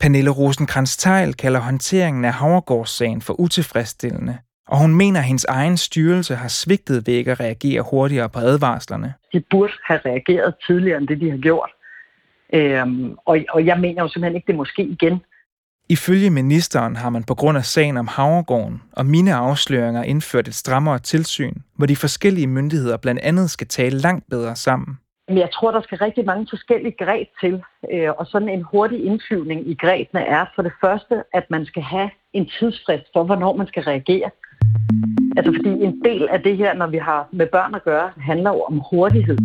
Pernille 0.00 0.30
Rosenkrantz-Teil 0.30 1.32
kalder 1.32 1.60
håndteringen 1.60 2.24
af 2.24 2.32
Havregårdssagen 2.32 3.22
for 3.22 3.40
utilfredsstillende, 3.40 4.38
og 4.68 4.78
hun 4.78 4.94
mener, 4.94 5.20
at 5.20 5.26
hendes 5.26 5.44
egen 5.44 5.76
styrelse 5.76 6.34
har 6.34 6.48
svigtet 6.48 7.06
ved 7.06 7.14
ikke 7.14 7.30
at 7.30 7.40
reagere 7.40 7.84
hurtigere 7.90 8.28
på 8.28 8.38
advarslerne. 8.38 9.14
De 9.32 9.42
burde 9.50 9.72
have 9.86 10.00
reageret 10.04 10.54
tidligere 10.66 10.98
end 10.98 11.08
det, 11.08 11.20
de 11.20 11.30
har 11.30 11.38
gjort. 11.38 11.70
Øhm, 12.52 13.16
og, 13.24 13.38
og 13.48 13.66
jeg 13.66 13.80
mener 13.80 14.02
jo 14.02 14.08
simpelthen 14.08 14.36
ikke, 14.36 14.46
det 14.46 14.54
måske 14.54 14.82
igen. 14.82 15.20
Ifølge 15.96 16.30
ministeren 16.30 16.96
har 16.96 17.10
man 17.10 17.24
på 17.24 17.34
grund 17.34 17.58
af 17.58 17.64
sagen 17.64 17.96
om 17.96 18.08
Havregården 18.08 18.82
og 18.92 19.06
mine 19.06 19.34
afsløringer 19.34 20.02
indført 20.02 20.48
et 20.48 20.54
strammere 20.54 20.98
tilsyn, 20.98 21.54
hvor 21.76 21.86
de 21.86 21.96
forskellige 21.96 22.46
myndigheder 22.46 22.96
blandt 22.96 23.20
andet 23.20 23.50
skal 23.50 23.66
tale 23.66 23.98
langt 23.98 24.24
bedre 24.30 24.56
sammen. 24.56 24.98
Jeg 25.28 25.48
tror, 25.52 25.70
der 25.70 25.80
skal 25.80 25.98
rigtig 25.98 26.24
mange 26.24 26.46
forskellige 26.50 26.96
greb 27.04 27.28
til, 27.40 27.62
øh, 27.92 28.10
og 28.18 28.26
sådan 28.26 28.48
en 28.48 28.62
hurtig 28.62 29.04
indflyvning 29.04 29.68
i 29.68 29.74
grebene 29.74 30.20
er 30.20 30.44
for 30.54 30.62
det 30.62 30.72
første, 30.80 31.14
at 31.34 31.44
man 31.50 31.66
skal 31.66 31.82
have 31.82 32.10
en 32.32 32.48
tidsfrist 32.58 33.06
for, 33.12 33.24
hvornår 33.24 33.56
man 33.56 33.66
skal 33.66 33.82
reagere. 33.82 34.30
Altså 35.36 35.52
fordi 35.56 35.70
en 35.84 36.00
del 36.04 36.28
af 36.28 36.42
det 36.42 36.56
her, 36.56 36.74
når 36.74 36.86
vi 36.86 36.98
har 36.98 37.28
med 37.32 37.46
børn 37.46 37.74
at 37.74 37.84
gøre, 37.84 38.10
handler 38.16 38.50
jo 38.50 38.62
om 38.62 38.82
hurtighed. 38.90 39.38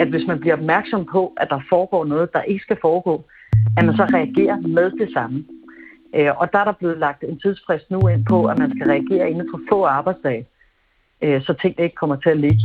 At 0.00 0.08
hvis 0.08 0.26
man 0.26 0.40
bliver 0.40 0.56
opmærksom 0.56 1.04
på, 1.12 1.32
at 1.36 1.48
der 1.50 1.60
foregår 1.68 2.04
noget, 2.04 2.32
der 2.32 2.42
ikke 2.42 2.62
skal 2.62 2.78
foregå, 2.80 3.24
at 3.76 3.84
man 3.84 3.96
så 3.96 4.04
reagerer 4.04 4.56
med 4.56 4.90
det 4.90 5.10
samme. 5.14 5.44
Øh, 6.14 6.40
og 6.40 6.52
der 6.52 6.58
er 6.58 6.64
der 6.64 6.72
blevet 6.72 6.98
lagt 6.98 7.24
en 7.24 7.40
tidsfrist 7.40 7.90
nu 7.90 8.08
ind 8.08 8.24
på, 8.26 8.46
at 8.46 8.58
man 8.58 8.70
skal 8.76 8.86
reagere 8.86 9.30
inden 9.30 9.48
for 9.52 9.60
få 9.68 9.84
arbejdsdage, 9.84 10.46
øh, 11.22 11.42
så 11.42 11.54
ting 11.62 11.74
ikke 11.80 11.94
kommer 11.94 12.16
til 12.16 12.30
at 12.30 12.36
ligge. 12.36 12.60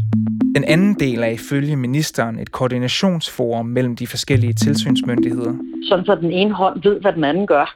Den 0.56 0.64
anden 0.64 1.00
del 1.00 1.24
er 1.24 1.28
ifølge 1.28 1.76
ministeren 1.76 2.40
et 2.40 2.52
koordinationsforum 2.52 3.66
mellem 3.66 3.96
de 3.96 4.08
forskellige 4.08 4.54
tilsynsmyndigheder. 4.54 5.54
Sådan 5.90 6.06
så 6.06 6.16
den 6.16 6.32
ene 6.32 6.54
hånd 6.54 6.84
ved, 6.84 7.02
hvad 7.02 7.14
den 7.14 7.24
anden 7.24 7.48
gør, 7.48 7.76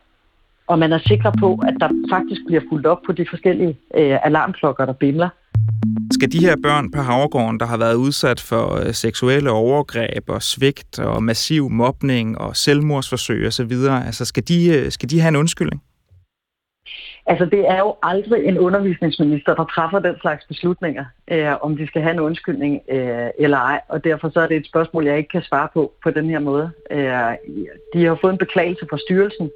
og 0.67 0.79
man 0.79 0.93
er 0.93 0.99
sikker 1.07 1.31
på, 1.39 1.59
at 1.67 1.75
der 1.79 1.89
faktisk 2.09 2.41
bliver 2.47 2.62
fuldt 2.69 2.86
op 2.86 3.01
på 3.05 3.12
de 3.12 3.25
forskellige 3.29 3.77
øh, 3.95 4.25
alarmklokker, 4.25 4.86
der 4.86 4.93
bimler. 4.93 5.29
Skal 6.12 6.32
de 6.32 6.45
her 6.45 6.56
børn 6.63 6.91
på 6.91 7.02
Havregården, 7.02 7.60
der 7.60 7.65
har 7.65 7.78
været 7.78 7.95
udsat 7.95 8.39
for 8.39 8.86
øh, 8.86 8.93
seksuelle 8.93 9.52
overgreb 9.52 10.30
og 10.30 10.41
svigt 10.41 10.99
og 10.99 11.23
massiv 11.23 11.69
mobning 11.69 12.38
og 12.38 12.56
selvmordsforsøg 12.56 13.47
osv., 13.47 13.73
altså 14.06 14.26
skal 14.26 14.43
de, 14.47 14.78
øh, 14.78 14.91
skal 14.91 15.10
de 15.10 15.19
have 15.19 15.30
en 15.30 15.36
undskyldning? 15.36 15.82
Altså, 17.26 17.45
det 17.45 17.69
er 17.69 17.80
jo 17.80 17.95
aldrig 18.04 18.45
en 18.45 18.60
undervisningsminister, 18.60 19.56
der 19.56 19.65
træffer 19.65 19.99
den 19.99 20.15
slags 20.21 20.45
beslutninger, 20.45 21.06
øh, 21.32 21.56
om 21.62 21.78
de 21.78 21.88
skal 21.88 22.02
have 22.02 22.13
en 22.13 22.19
undskyldning 22.19 22.82
øh, 22.89 23.30
eller 23.39 23.58
ej. 23.58 23.82
Og 23.89 24.04
derfor 24.04 24.30
så 24.30 24.39
er 24.39 24.47
det 24.47 24.58
et 24.58 24.65
spørgsmål, 24.65 25.06
jeg 25.06 25.17
ikke 25.17 25.30
kan 25.30 25.41
svare 25.41 25.67
på 25.73 25.93
på 26.04 26.10
den 26.12 26.30
her 26.30 26.39
måde. 26.39 26.71
Øh, 26.91 27.34
de 27.93 28.06
har 28.06 28.17
fået 28.21 28.32
en 28.32 28.38
beklagelse 28.38 28.86
fra 28.89 28.97
styrelsen. 28.97 29.52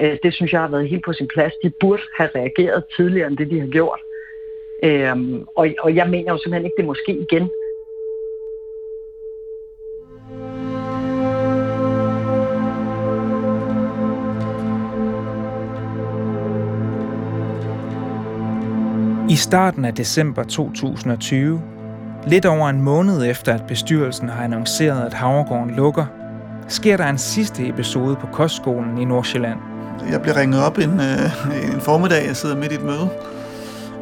Øh, 0.00 0.16
det 0.22 0.34
synes 0.34 0.52
jeg 0.52 0.60
har 0.60 0.68
været 0.68 0.88
helt 0.88 1.04
på 1.04 1.12
sin 1.12 1.28
plads. 1.34 1.52
De 1.64 1.72
burde 1.80 2.02
have 2.18 2.30
reageret 2.34 2.84
tidligere 2.96 3.28
end 3.28 3.36
det, 3.36 3.50
de 3.50 3.60
har 3.60 3.66
gjort. 3.66 4.00
Øhm, 4.84 5.44
og, 5.54 5.68
og 5.80 5.96
jeg 5.96 6.08
mener 6.08 6.32
jo 6.32 6.38
simpelthen 6.38 6.64
ikke, 6.64 6.76
det 6.76 6.84
måske 6.84 7.12
igen. 7.12 7.50
I 19.30 19.36
starten 19.36 19.84
af 19.84 19.94
december 19.94 20.42
2020, 20.42 21.62
lidt 22.26 22.46
over 22.46 22.68
en 22.68 22.82
måned 22.82 23.30
efter 23.30 23.54
at 23.54 23.62
bestyrelsen 23.68 24.28
har 24.28 24.44
annonceret, 24.44 25.06
at 25.06 25.14
Havregården 25.14 25.74
lukker, 25.76 26.06
sker 26.68 26.96
der 26.96 27.06
en 27.06 27.18
sidste 27.18 27.68
episode 27.68 28.16
på 28.16 28.26
kostskolen 28.26 28.98
i 28.98 29.04
Nordsjælland. 29.04 29.58
Jeg 30.10 30.22
bliver 30.22 30.40
ringet 30.40 30.64
op 30.64 30.78
en, 30.78 31.00
øh, 31.00 31.74
en 31.74 31.80
formiddag, 31.80 32.26
jeg 32.26 32.36
sidder 32.36 32.56
midt 32.56 32.72
i 32.72 32.74
et 32.74 32.84
møde, 32.84 33.08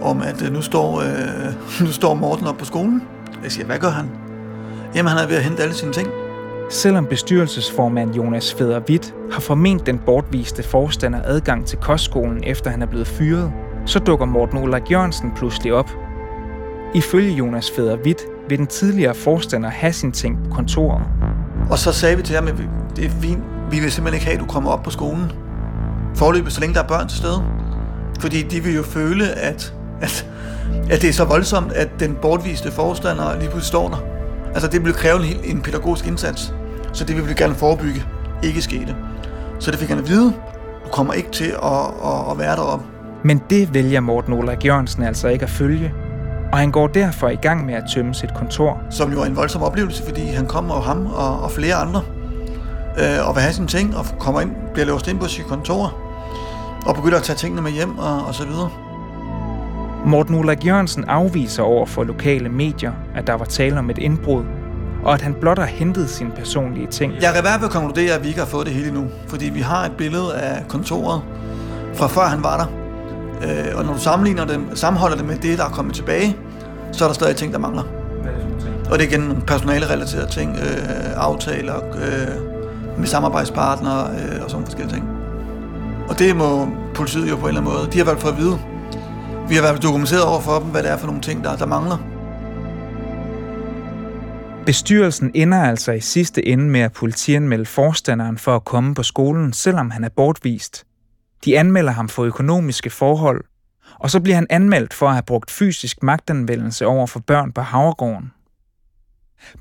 om 0.03 0.23
at 0.23 0.43
øh, 0.43 0.53
nu, 0.53 0.63
står, 0.63 1.01
øh, 1.01 1.55
nu 1.87 1.93
står 1.93 2.15
Morten 2.15 2.47
op 2.47 2.57
på 2.57 2.65
skolen. 2.65 3.03
Jeg 3.43 3.53
siger, 3.53 3.67
hvad 3.67 3.79
gør 3.79 3.89
han? 3.89 4.11
Jamen, 4.95 5.11
han 5.11 5.25
er 5.25 5.29
ved 5.29 5.37
at 5.37 5.43
hente 5.43 5.63
alle 5.63 5.75
sine 5.75 5.93
ting. 5.93 6.09
Selvom 6.71 7.07
bestyrelsesformand 7.07 8.15
Jonas 8.15 8.55
Feder 8.55 8.81
Witt 8.89 9.15
har 9.33 9.41
forment 9.41 9.87
den 9.87 9.99
bortviste 9.99 10.63
forstander 10.63 11.21
adgang 11.25 11.67
til 11.67 11.79
kostskolen, 11.79 12.45
efter 12.45 12.71
han 12.71 12.83
er 12.83 12.87
blevet 12.87 13.07
fyret, 13.07 13.53
så 13.87 13.99
dukker 13.99 14.27
Morten 14.27 14.59
Ulrik 14.59 14.91
Jørgensen 14.91 15.33
pludselig 15.37 15.73
op. 15.73 15.91
Ifølge 16.95 17.33
Jonas 17.33 17.71
Feder 17.71 17.97
Witt 17.97 18.23
vil 18.49 18.59
den 18.59 18.67
tidligere 18.67 19.15
forstander 19.15 19.69
have 19.69 19.93
sin 19.93 20.13
ting 20.13 20.39
på 20.45 20.55
kontoret. 20.55 21.03
Og 21.71 21.79
så 21.79 21.93
sagde 21.93 22.17
vi 22.17 22.23
til 22.23 22.35
ham, 22.37 22.49
at 22.49 22.55
det 22.97 23.05
er 23.05 23.11
fint, 23.11 23.43
vi 23.71 23.81
vil 23.81 23.93
simpelthen 23.93 24.15
ikke 24.15 24.27
have, 24.27 24.35
at 24.35 24.41
du 24.41 24.53
kommer 24.53 24.71
op 24.71 24.83
på 24.83 24.91
skolen. 24.91 25.33
Forløbet, 26.15 26.53
så 26.53 26.61
længe 26.61 26.75
der 26.75 26.83
er 26.83 26.87
børn 26.89 27.09
til 27.09 27.19
stede. 27.19 27.45
Fordi 28.21 28.43
de 28.43 28.61
vil 28.61 28.75
jo 28.75 28.83
føle, 28.83 29.31
at 29.31 29.75
at, 30.01 30.27
at 30.91 31.03
det 31.03 31.09
er 31.09 31.13
så 31.13 31.25
voldsomt, 31.25 31.73
at 31.73 31.89
den 32.01 32.17
bortviste 32.23 32.71
forstander 32.71 33.39
lige 33.39 33.51
pludselig 33.51 33.65
står 33.65 33.89
der. 33.89 34.03
Altså 34.55 34.69
det 34.69 34.85
vil 34.85 34.93
kræve 34.93 35.27
en, 35.27 35.57
en 35.57 35.63
pædagogisk 35.63 36.07
indsats, 36.07 36.55
så 36.93 37.05
det 37.05 37.17
vil 37.17 37.29
vi 37.29 37.35
gerne 37.35 37.55
forebygge 37.55 38.05
ikke 38.43 38.63
skete. 38.63 38.97
Så 39.59 39.71
det 39.71 39.79
fik 39.79 39.89
han 39.89 39.99
at 39.99 40.09
vide, 40.09 40.33
du 40.85 40.91
kommer 40.93 41.13
ikke 41.13 41.31
til 41.31 41.55
at, 41.63 41.87
at, 42.05 42.31
at 42.31 42.39
være 42.39 42.57
deroppe. 42.57 42.85
Men 43.25 43.43
det 43.51 43.75
vælger 43.75 44.01
Morten 44.01 44.33
Ulrik 44.33 44.65
Jørgensen 44.65 45.03
altså 45.03 45.29
ikke 45.29 45.43
at 45.43 45.51
følge, 45.51 45.93
og 46.53 46.59
han 46.59 46.71
går 46.71 46.87
derfor 46.87 47.29
i 47.29 47.37
gang 47.37 47.67
med 47.67 47.75
at 47.75 47.85
tømme 47.95 48.15
sit 48.15 48.35
kontor. 48.35 48.81
Som 48.91 49.13
jo 49.13 49.21
er 49.21 49.25
en 49.25 49.37
voldsom 49.37 49.63
oplevelse, 49.63 50.03
fordi 50.03 50.27
han 50.27 50.47
kommer 50.47 50.75
og 50.75 50.83
ham 50.83 51.07
og, 51.07 51.41
og 51.41 51.51
flere 51.51 51.75
andre 51.75 52.03
øh, 52.99 53.29
og 53.29 53.35
vil 53.35 53.43
have 53.43 53.53
sine 53.53 53.67
ting 53.67 53.97
og 53.97 54.05
kommer 54.19 54.41
ind, 54.41 54.51
bliver 54.73 54.87
låst 54.87 55.09
ind 55.09 55.19
på 55.19 55.29
sit 55.29 55.45
kontor 55.45 55.95
og 56.87 56.95
begynder 56.95 57.19
at 57.19 57.23
tage 57.25 57.37
tingene 57.37 57.63
med 57.63 57.71
hjem 57.71 57.99
og, 57.99 58.27
og 58.27 58.35
så 58.35 58.45
videre. 58.47 58.71
Morten 60.07 60.35
Ulrik 60.35 60.67
Jørgensen 60.67 61.05
afviser 61.05 61.63
over 61.63 61.87
for 61.87 62.05
lokale 62.05 62.49
medier, 62.49 62.93
at 63.15 63.27
der 63.27 63.35
var 63.35 63.45
tale 63.45 63.79
om 63.79 63.91
et 63.91 63.99
indbrud, 63.99 64.45
og 65.05 65.15
at 65.15 65.21
han 65.21 65.35
blot 65.35 65.59
har 65.59 65.67
hentet 65.67 66.11
sine 66.11 66.31
personlige 66.31 66.87
ting. 66.87 67.13
Jeg 67.13 67.33
kan 67.33 67.39
i 67.39 67.47
hvert 67.47 67.61
fald 67.61 67.71
konkludere, 67.71 68.15
at 68.15 68.23
vi 68.23 68.29
ikke 68.29 68.41
har 68.41 68.47
fået 68.47 68.67
det 68.67 68.75
hele 68.75 68.89
endnu, 68.89 69.05
fordi 69.29 69.49
vi 69.49 69.61
har 69.61 69.85
et 69.85 69.93
billede 69.99 70.35
af 70.35 70.69
kontoret 70.69 71.23
fra 71.95 72.07
før 72.07 72.23
han 72.23 72.43
var 72.43 72.57
der. 72.57 72.67
Øh, 73.49 73.79
og 73.79 73.85
når 73.85 73.93
du 73.93 73.99
sammenligner 73.99 74.45
det, 74.45 74.61
sammenholder 74.75 75.17
det 75.17 75.27
med 75.27 75.37
det, 75.37 75.59
der 75.59 75.65
er 75.65 75.69
kommet 75.69 75.95
tilbage, 75.95 76.37
så 76.93 77.05
er 77.05 77.09
der 77.09 77.15
stadig 77.15 77.37
ting, 77.37 77.53
der 77.53 77.59
mangler. 77.59 77.83
Og 78.91 78.99
det 78.99 79.05
er 79.05 79.09
igen 79.09 79.21
nogle 79.21 79.43
personale-relaterede 79.43 80.31
ting, 80.31 80.57
øh, 80.57 81.17
aftaler 81.17 81.77
øh, 81.77 82.99
med 82.99 83.07
samarbejdspartnere 83.07 84.07
øh, 84.11 84.45
og 84.45 84.51
sådan 84.51 84.65
forskellige 84.65 84.95
ting. 84.95 85.09
Og 86.09 86.19
det 86.19 86.37
må 86.37 86.69
politiet 86.95 87.31
jo 87.31 87.37
på 87.37 87.43
en 87.43 87.49
eller 87.49 87.61
anden 87.61 87.75
måde. 87.75 87.93
De 87.93 87.99
har 87.99 88.05
været 88.05 88.21
for 88.21 88.29
at 88.29 88.39
vide. 88.39 88.59
Vi 89.51 89.55
har 89.55 89.63
været 89.63 89.83
dokumenteret 89.83 90.25
over 90.25 90.41
for 90.41 90.59
dem, 90.59 90.71
hvad 90.71 90.83
det 90.83 90.91
er 90.91 90.97
for 90.97 91.07
nogle 91.07 91.23
ting, 91.23 91.45
der, 91.45 91.57
der 91.57 91.67
mangler. 91.67 91.99
Bestyrelsen 94.67 95.31
ender 95.35 95.63
altså 95.63 95.93
i 95.93 96.01
sidste 96.01 96.47
ende 96.49 96.65
med 96.65 96.81
at 96.81 96.93
politianmelde 96.93 97.67
forstanderen 97.67 98.39
for 98.39 98.57
at 98.57 98.65
komme 98.65 98.95
på 98.95 99.03
skolen, 99.03 99.53
selvom 99.53 99.91
han 99.91 100.05
er 100.05 100.09
bortvist. 100.09 100.85
De 101.45 101.59
anmelder 101.59 101.93
ham 101.93 102.09
for 102.09 102.25
økonomiske 102.25 102.91
forhold, 102.91 103.45
og 103.99 104.11
så 104.11 104.21
bliver 104.21 104.35
han 104.35 104.47
anmeldt 104.51 104.95
for 104.95 105.07
at 105.07 105.13
have 105.13 105.23
brugt 105.23 105.51
fysisk 105.51 106.03
magtanvendelse 106.03 106.87
over 106.87 107.07
for 107.07 107.21
børn 107.21 107.53
på 107.53 107.61
Havregården. 107.61 108.33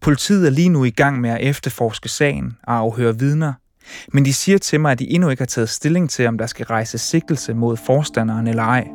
Politiet 0.01 0.47
er 0.47 0.51
lige 0.51 0.69
nu 0.69 0.83
i 0.83 0.89
gang 0.89 1.21
med 1.21 1.29
at 1.29 1.41
efterforske 1.41 2.09
sagen 2.09 2.57
og 2.63 2.75
afhøre 2.75 3.19
vidner, 3.19 3.53
men 4.13 4.25
de 4.25 4.33
siger 4.33 4.57
til 4.57 4.79
mig, 4.79 4.91
at 4.91 4.99
de 4.99 5.09
endnu 5.09 5.29
ikke 5.29 5.41
har 5.41 5.45
taget 5.45 5.69
stilling 5.69 6.09
til, 6.09 6.27
om 6.27 6.37
der 6.37 6.45
skal 6.45 6.65
rejse 6.65 6.97
sigtelse 6.97 7.53
mod 7.53 7.77
forstanderen 7.77 8.47
eller 8.47 8.63
ej. 8.63 8.87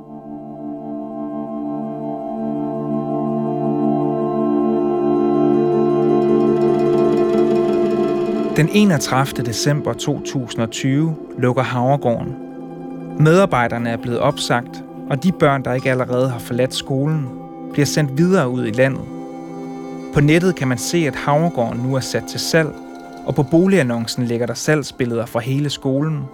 Den 8.56 8.68
31. 8.72 9.46
december 9.46 9.92
2020 9.92 11.16
lukker 11.38 11.62
Havregården. 11.62 12.36
Medarbejderne 13.18 13.90
er 13.90 13.96
blevet 13.96 14.18
opsagt, 14.18 14.84
og 15.10 15.22
de 15.22 15.32
børn, 15.32 15.64
der 15.64 15.72
ikke 15.72 15.90
allerede 15.90 16.28
har 16.28 16.38
forladt 16.38 16.74
skolen, 16.74 17.28
bliver 17.72 17.86
sendt 17.86 18.18
videre 18.18 18.48
ud 18.48 18.66
i 18.66 18.70
landet. 18.70 19.00
På 20.12 20.20
nettet 20.20 20.56
kan 20.56 20.68
man 20.68 20.78
se, 20.78 20.98
at 21.06 21.14
Havregården 21.14 21.80
nu 21.80 21.94
er 21.94 22.00
sat 22.00 22.24
til 22.24 22.40
salg, 22.40 22.68
og 23.26 23.34
på 23.34 23.42
boligannoncen 23.42 24.24
ligger 24.24 24.46
der 24.46 24.54
salgsbilleder 24.54 25.26
fra 25.26 25.40
hele 25.40 25.70
skolen. 25.70 26.24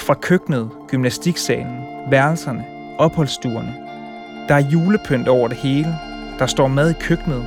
Fra 0.00 0.14
køkkenet, 0.14 0.70
gymnastiksalen, 0.88 1.76
værelserne, 2.10 2.64
opholdsstuerne. 2.98 3.74
Der 4.48 4.54
er 4.54 4.70
julepynt 4.70 5.28
over 5.28 5.48
det 5.48 5.56
hele, 5.56 5.94
der 6.38 6.46
står 6.46 6.68
mad 6.68 6.90
i 6.90 6.98
køkkenet, 7.00 7.44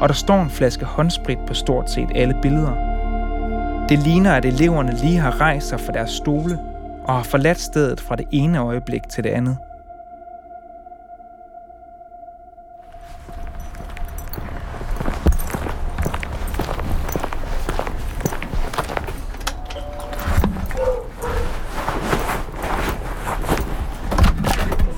og 0.00 0.08
der 0.08 0.14
står 0.14 0.42
en 0.42 0.50
flaske 0.50 0.84
håndsprit 0.84 1.38
på 1.46 1.54
stort 1.54 1.90
set 1.90 2.08
alle 2.14 2.34
billeder. 2.42 2.85
Det 3.88 3.98
ligner, 3.98 4.32
at 4.32 4.44
eleverne 4.44 4.96
lige 5.02 5.18
har 5.18 5.40
rejst 5.40 5.68
sig 5.68 5.80
fra 5.80 5.92
deres 5.92 6.10
stole 6.10 6.58
og 7.04 7.14
har 7.14 7.22
forladt 7.22 7.60
stedet 7.60 8.00
fra 8.00 8.16
det 8.16 8.26
ene 8.30 8.58
øjeblik 8.58 9.08
til 9.08 9.24
det 9.24 9.30
andet. 9.30 9.58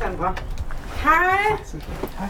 Sandra. 0.01 0.35
Hej. 1.03 1.59
Hej. 2.19 2.29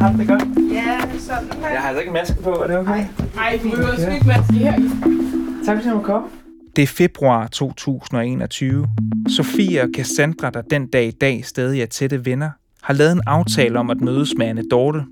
Har 0.00 0.12
du 0.12 0.18
det 0.18 0.28
godt? 0.28 0.42
Ja, 0.72 1.00
sådan 1.18 1.62
her. 1.62 1.70
Jeg 1.70 1.80
har 1.80 1.88
altså 1.88 2.00
ikke 2.00 2.12
maske 2.12 2.42
på, 2.42 2.50
er 2.50 2.66
det 2.66 2.78
okay? 2.78 3.04
Nej, 3.34 3.60
du 3.62 3.70
behøver 3.70 3.96
sgu 3.96 4.10
ikke 4.10 4.26
maske 4.26 4.52
her. 4.52 5.29
Tak 5.66 5.76
fordi 5.76 5.88
du 5.88 5.94
må 5.94 6.02
komme. 6.02 6.28
Det 6.76 6.82
er 6.82 6.86
februar 6.86 7.46
2021. 7.46 8.88
Sofie 9.28 9.82
og 9.82 9.88
Cassandra, 9.96 10.50
der 10.50 10.62
den 10.62 10.86
dag 10.86 11.06
i 11.06 11.10
dag 11.10 11.44
stadig 11.44 11.82
er 11.82 11.86
tætte 11.86 12.24
venner, 12.24 12.50
har 12.82 12.94
lavet 12.94 13.12
en 13.12 13.20
aftale 13.26 13.78
om 13.78 13.90
at 13.90 14.00
mødes 14.00 14.34
med 14.38 14.46
Anne 14.46 14.68
Dorte. 14.70 15.04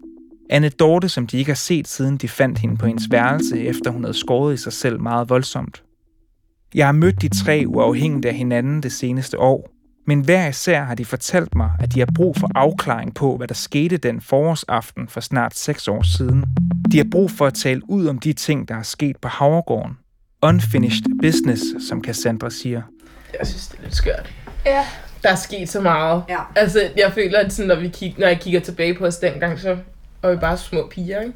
Anne 0.51 0.69
Dorte, 0.69 1.09
som 1.09 1.27
de 1.27 1.39
ikke 1.39 1.51
har 1.51 1.57
set 1.57 1.89
siden 1.89 2.17
de 2.17 2.29
fandt 2.29 2.59
hende 2.59 2.77
på 2.77 2.87
hendes 2.87 3.11
værelse, 3.11 3.61
efter 3.61 3.91
hun 3.91 4.05
havde 4.05 4.19
skåret 4.19 4.55
i 4.55 4.57
sig 4.57 4.73
selv 4.73 5.01
meget 5.01 5.29
voldsomt. 5.29 5.83
Jeg 6.75 6.87
har 6.87 6.93
mødt 6.93 7.23
de 7.23 7.29
tre 7.29 7.65
uafhængigt 7.67 8.27
af 8.27 8.35
hinanden 8.35 8.83
det 8.83 8.93
seneste 8.93 9.39
år, 9.41 9.71
men 10.07 10.21
hver 10.21 10.49
især 10.49 10.85
har 10.85 10.95
de 10.95 11.05
fortalt 11.05 11.55
mig, 11.55 11.71
at 11.81 11.95
de 11.95 11.99
har 11.99 12.09
brug 12.15 12.37
for 12.37 12.51
afklaring 12.55 13.15
på, 13.15 13.37
hvad 13.37 13.49
der 13.49 13.55
skete 13.55 13.97
den 13.97 14.21
forårsaften 14.21 15.09
for 15.09 15.21
snart 15.21 15.57
seks 15.57 15.89
år 15.89 16.03
siden. 16.03 16.45
De 16.93 16.97
har 16.97 17.07
brug 17.11 17.31
for 17.31 17.47
at 17.47 17.55
tale 17.55 17.91
ud 17.91 18.07
om 18.07 18.19
de 18.19 18.33
ting, 18.33 18.69
der 18.69 18.75
er 18.75 18.83
sket 18.83 19.17
på 19.17 19.29
Havregården. 19.29 19.97
Unfinished 20.43 21.03
business, 21.23 21.63
som 21.89 22.05
Cassandra 22.05 22.51
siger. 22.51 22.83
Jeg 23.39 23.47
synes, 23.47 23.67
det 23.69 23.79
er 23.79 23.83
lidt 23.83 23.95
skørt. 23.95 24.33
Ja. 24.67 24.85
Der 25.23 25.29
er 25.29 25.35
sket 25.35 25.69
så 25.69 25.81
meget. 25.81 26.23
Ja. 26.29 26.39
Altså, 26.57 26.91
jeg 26.97 27.13
føler, 27.13 27.39
at 27.39 27.53
sådan, 27.53 27.69
når, 27.69 27.75
vi 27.81 27.89
kig, 27.89 28.15
når 28.19 28.27
jeg 28.27 28.41
kigger 28.41 28.61
tilbage 28.61 28.95
på 28.95 29.07
os 29.07 29.17
dengang, 29.17 29.59
så 29.61 29.77
var 30.23 30.31
vi 30.31 30.37
bare 30.37 30.57
små 30.57 30.89
piger, 30.91 31.21
ikke? 31.21 31.33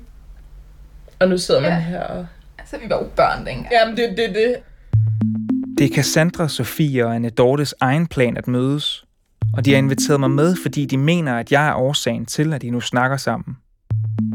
Og 1.21 1.29
nu 1.29 1.38
sidder 1.38 1.61
man 1.61 1.71
Ja. 1.71 1.79
her 1.79 2.01
og... 2.01 2.27
Altså, 2.59 2.77
vi 2.79 2.91
var 2.91 2.99
jo 2.99 3.09
børn 3.17 3.47
dengang. 3.47 3.69
Jamen, 3.73 3.97
det 3.97 4.05
er 4.05 4.15
det, 4.17 4.35
det. 4.35 4.57
Det 5.79 5.91
er 5.91 5.95
Cassandra, 5.95 6.49
Sofie 6.49 7.07
og 7.07 7.15
Anne 7.15 7.31
Dortes 7.31 7.75
egen 7.81 8.07
plan 8.07 8.37
at 8.37 8.49
mødes. 8.49 9.05
Og 9.55 9.65
de 9.65 9.71
har 9.71 9.79
inviteret 9.79 10.21
mig 10.21 10.31
med, 10.31 10.57
fordi 10.62 10.87
de 10.87 10.99
mener, 10.99 11.38
at 11.38 11.53
jeg 11.53 11.69
er 11.69 11.75
årsagen 11.75 12.27
til, 12.27 12.53
at 12.53 12.62
de 12.62 12.71
nu 12.71 12.81
snakker 12.81 13.17
sammen. 13.17 13.57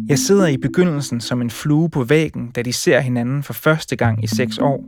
Jeg 0.09 0.19
sidder 0.19 0.47
i 0.47 0.57
begyndelsen 0.57 1.21
som 1.21 1.41
en 1.41 1.49
flue 1.49 1.89
på 1.89 2.03
væggen, 2.03 2.51
da 2.51 2.61
de 2.61 2.73
ser 2.73 2.99
hinanden 2.99 3.43
for 3.43 3.53
første 3.53 3.95
gang 3.95 4.23
i 4.23 4.27
seks 4.27 4.57
år. 4.57 4.85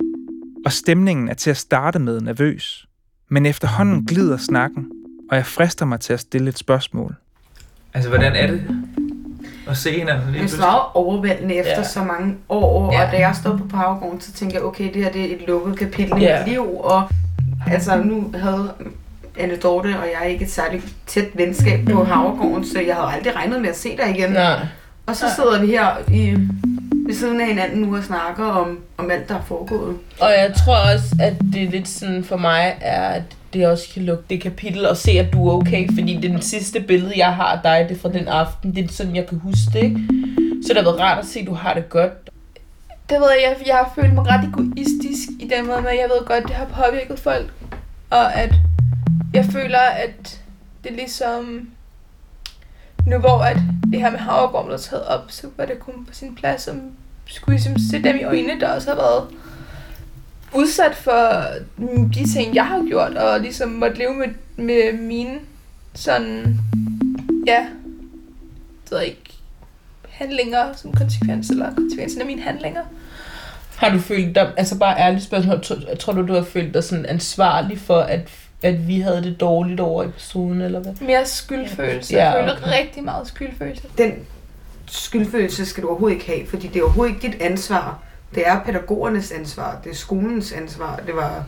Og 0.65 0.71
stemningen 0.71 1.29
er 1.29 1.33
til 1.33 1.49
at 1.49 1.57
starte 1.57 1.99
med 1.99 2.21
nervøs. 2.21 2.85
Men 3.29 3.45
efterhånden 3.45 4.05
glider 4.05 4.37
snakken, 4.37 4.85
og 5.31 5.35
jeg 5.37 5.45
frister 5.45 5.85
mig 5.85 5.99
til 5.99 6.13
at 6.13 6.19
stille 6.19 6.49
et 6.49 6.57
spørgsmål. 6.57 7.15
Altså, 7.93 8.09
hvordan 8.09 8.33
er 8.35 8.47
det 8.47 8.61
at 9.67 9.77
se 9.77 9.91
hinanden 9.99 10.23
lige 10.25 10.33
Det 10.33 10.39
pludselig? 10.39 10.61
var 10.63 10.73
jo 10.95 11.01
overvældende 11.01 11.55
efter 11.55 11.71
Ja. 11.77 11.83
så 11.83 12.03
mange 12.03 12.35
år, 12.49 12.93
Ja. 12.93 13.05
og 13.05 13.11
da 13.11 13.17
jeg 13.17 13.35
stod 13.35 13.57
på 13.57 13.65
Powergården, 13.67 14.21
så 14.21 14.31
tænkte 14.33 14.55
jeg, 14.55 14.63
okay, 14.63 14.93
det 14.93 15.03
her 15.03 15.11
det 15.11 15.21
er 15.21 15.35
et 15.35 15.41
lukket 15.47 15.79
kapitel 15.79 16.17
i 16.17 16.21
Ja. 16.21 16.39
mit 16.39 16.49
liv, 16.53 16.61
og 16.79 17.09
altså 17.67 18.03
nu 18.03 18.31
havde 18.35 18.71
Anne 19.39 19.55
Dorte 19.55 19.87
og 19.99 20.05
jeg 20.21 20.31
ikke 20.31 20.45
et 20.45 20.51
særligt 20.51 20.95
tæt 21.07 21.27
venskab 21.35 21.85
på 21.91 22.03
Havregården, 22.11 22.65
så 22.65 22.79
jeg 22.81 22.95
havde 22.95 23.07
aldrig 23.11 23.35
regnet 23.35 23.61
med 23.61 23.69
at 23.69 23.77
se 23.77 23.97
dig 23.97 24.17
igen. 24.17 24.31
Nej. 24.31 24.65
Og 25.09 25.15
så 25.15 25.25
sidder 25.35 25.61
vi 25.61 25.67
her 25.67 26.11
i, 26.13 26.35
ved 27.07 27.15
siden 27.15 27.41
af 27.41 27.47
hinanden 27.47 27.81
nu 27.81 27.97
og 27.97 28.03
snakker 28.03 28.45
om, 28.45 28.79
om 28.97 29.11
alt, 29.11 29.29
der 29.29 29.35
er 29.35 29.41
foregået. 29.41 29.97
Og 30.19 30.29
jeg 30.29 30.53
tror 30.57 30.75
også, 30.93 31.15
at 31.21 31.33
det 31.53 31.63
er 31.63 31.69
lidt 31.69 31.87
sådan 31.87 32.23
for 32.23 32.37
mig, 32.37 32.77
er, 32.81 33.09
at 33.09 33.23
det 33.53 33.67
også 33.67 33.87
kan 33.93 34.03
lukke 34.03 34.23
det 34.29 34.41
kapitel 34.41 34.87
og 34.87 34.97
se, 34.97 35.11
at 35.11 35.33
du 35.33 35.47
er 35.47 35.53
okay. 35.53 35.87
Fordi 35.99 36.15
det 36.15 36.31
den 36.31 36.41
sidste 36.41 36.79
billede, 36.79 37.13
jeg 37.17 37.35
har 37.35 37.43
af 37.43 37.59
dig, 37.63 37.85
det 37.89 37.97
er 37.97 38.01
fra 38.01 38.09
den 38.09 38.27
aften. 38.27 38.75
Det 38.75 38.85
er 38.85 38.93
sådan, 38.93 39.15
jeg 39.15 39.27
kan 39.27 39.39
huske 39.39 39.69
det, 39.73 39.83
ikke? 39.83 39.99
Så 40.37 40.67
det 40.69 40.77
har 40.77 40.83
været 40.83 40.99
rart 40.99 41.19
at 41.19 41.25
se, 41.25 41.39
at 41.39 41.47
du 41.47 41.53
har 41.53 41.73
det 41.73 41.89
godt. 41.89 42.29
Det 43.09 43.19
ved 43.19 43.27
jeg, 43.29 43.55
jeg, 43.59 43.67
jeg 43.67 43.75
har 43.75 43.91
følt 43.95 44.13
mig 44.13 44.25
ret 44.27 44.43
egoistisk 44.45 45.29
i 45.39 45.51
den 45.55 45.67
måde, 45.67 45.81
men 45.81 45.91
jeg 45.91 46.09
ved 46.15 46.25
godt, 46.25 46.43
det 46.43 46.55
har 46.55 46.65
påvirket 46.65 47.19
folk. 47.19 47.53
Og 48.09 48.35
at 48.35 48.53
jeg 49.33 49.45
føler, 49.45 49.79
at 49.79 50.41
det 50.83 50.91
ligesom... 50.91 51.69
Nu 53.09 53.17
hvor 53.17 53.41
at 53.41 53.57
det 53.91 54.01
her 54.01 54.11
med 54.11 54.19
havregården 54.19 54.67
blev 54.67 54.79
taget 54.79 55.05
op, 55.05 55.25
så 55.27 55.47
var 55.57 55.65
det 55.65 55.79
kun 55.79 56.05
på 56.05 56.13
sin 56.13 56.35
plads, 56.35 56.61
som 56.61 56.81
skulle 57.27 57.55
ligesom 57.55 57.75
se 57.91 58.03
dem 58.03 58.15
i 58.15 58.23
øjnene, 58.23 58.59
der 58.59 58.69
også 58.69 58.89
har 58.89 58.95
været 58.95 59.27
udsat 60.53 60.95
for 60.95 61.45
de 62.13 62.33
ting, 62.33 62.55
jeg 62.55 62.67
har 62.67 62.87
gjort, 62.89 63.17
og 63.17 63.39
ligesom 63.39 63.69
måtte 63.69 63.97
leve 63.97 64.13
med, 64.13 64.27
med 64.55 64.93
mine 64.93 65.39
sådan, 65.93 66.59
ja, 67.47 67.67
det 68.83 68.91
ved 68.91 69.01
ikke, 69.01 69.33
handlinger 70.09 70.73
som 70.73 70.93
konsekvens, 70.93 71.49
eller 71.49 71.75
konsekvensen 71.75 72.21
af 72.21 72.27
mine 72.27 72.41
handlinger. 72.41 72.81
Har 73.75 73.89
du 73.89 73.99
følt 73.99 74.35
dig, 74.35 74.51
altså 74.57 74.77
bare 74.77 74.99
ærligt 74.99 75.23
spørgsmål, 75.23 75.63
tror, 75.63 75.77
tror 75.99 76.13
du, 76.13 76.27
du 76.27 76.33
har 76.33 76.43
følt 76.43 76.73
dig 76.73 76.83
sådan 76.83 77.05
ansvarlig 77.05 77.79
for, 77.79 77.99
at, 77.99 78.29
at 78.63 78.87
vi 78.87 78.99
havde 78.99 79.23
det 79.23 79.39
dårligt 79.39 79.79
over 79.79 80.03
episoden, 80.03 80.61
eller 80.61 80.79
hvad? 80.79 80.91
Mere 81.01 81.25
skyldfølelse. 81.25 82.13
Ja, 82.13 82.29
Jeg 82.31 82.39
føler 82.59 82.77
rigtig 82.79 83.03
meget 83.03 83.27
skyldfølelse. 83.27 83.83
Den 83.97 84.13
skyldfølelse 84.87 85.65
skal 85.65 85.83
du 85.83 85.87
overhovedet 85.89 86.15
ikke 86.15 86.27
have, 86.27 86.47
fordi 86.47 86.67
det 86.67 86.79
er 86.79 86.83
overhovedet 86.83 87.15
ikke 87.15 87.27
dit 87.27 87.41
ansvar. 87.41 87.99
Det 88.35 88.47
er 88.47 88.59
pædagogernes 88.65 89.31
ansvar, 89.31 89.79
det 89.83 89.89
er 89.91 89.95
skolens 89.95 90.51
ansvar, 90.51 91.01
det 91.07 91.15
var 91.15 91.43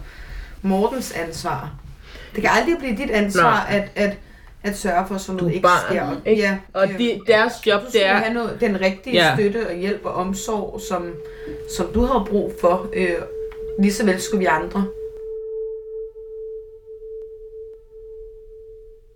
Mortens 0.61 1.11
ansvar. 1.11 1.71
Det 2.35 2.41
kan 2.43 2.51
aldrig 2.59 2.75
blive 2.79 2.95
dit 2.97 3.11
ansvar 3.11 3.67
Nej. 3.69 3.77
at, 3.95 4.03
at, 4.09 4.17
at 4.63 4.77
sørge 4.77 5.07
for, 5.07 5.15
at 5.15 5.21
sådan 5.21 5.37
Du 5.37 5.43
noget 5.43 5.55
ikke 5.55 5.63
barn, 5.67 5.79
sker. 5.89 6.15
ikke? 6.25 6.41
Ja, 6.41 6.57
Og 6.73 6.87
øh, 6.91 6.97
de, 6.99 7.19
deres 7.27 7.53
job, 7.67 7.81
det 7.81 7.89
skal 7.89 8.01
er... 8.05 8.13
have 8.13 8.33
noget, 8.33 8.57
den 8.61 8.81
rigtige 8.81 9.15
Ja. 9.15 9.27
ja. 9.29 9.35
støtte 9.35 9.67
og 9.69 9.75
hjælp 9.75 10.01
og 10.05 10.13
omsorg, 10.13 10.81
som, 10.89 11.13
som 11.77 11.87
du 11.93 12.05
har 12.05 12.27
brug 12.29 12.53
for. 12.61 12.87
Øh, 12.93 13.09
lige 13.79 13.93
så 13.93 14.05
vel 14.05 14.21
skulle 14.21 14.39
vi 14.39 14.45
andre. 14.45 14.85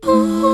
Kostskolen 0.05 0.45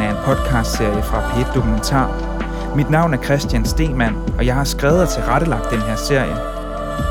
er 0.00 0.05
podcastserie 0.26 1.02
fra 1.02 1.20
P1 1.20 1.54
Dokumentar. 1.54 2.10
Mit 2.76 2.90
navn 2.90 3.14
er 3.14 3.22
Christian 3.22 3.64
Stemann, 3.64 4.16
og 4.38 4.46
jeg 4.46 4.54
har 4.54 4.64
skrevet 4.64 5.02
og 5.02 5.08
tilrettelagt 5.08 5.70
den 5.70 5.80
her 5.80 5.96
serie. 5.96 6.36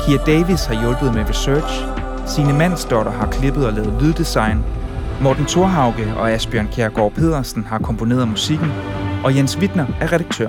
Kia 0.04 0.18
Davis 0.26 0.64
har 0.64 0.80
hjulpet 0.82 1.14
med 1.14 1.28
research. 1.28 1.84
Signe 2.26 2.52
Mandsdotter 2.52 3.12
har 3.12 3.26
klippet 3.30 3.66
og 3.66 3.72
lavet 3.72 4.02
lyddesign. 4.02 4.64
Morten 5.20 5.46
Thorhauge 5.46 6.14
og 6.16 6.30
Asbjørn 6.30 6.68
Kjærgaard 6.72 7.12
Pedersen 7.12 7.64
har 7.64 7.78
komponeret 7.78 8.28
musikken, 8.28 8.72
og 9.24 9.36
Jens 9.36 9.58
Wittner 9.58 9.86
er 10.00 10.12
redaktør. 10.12 10.48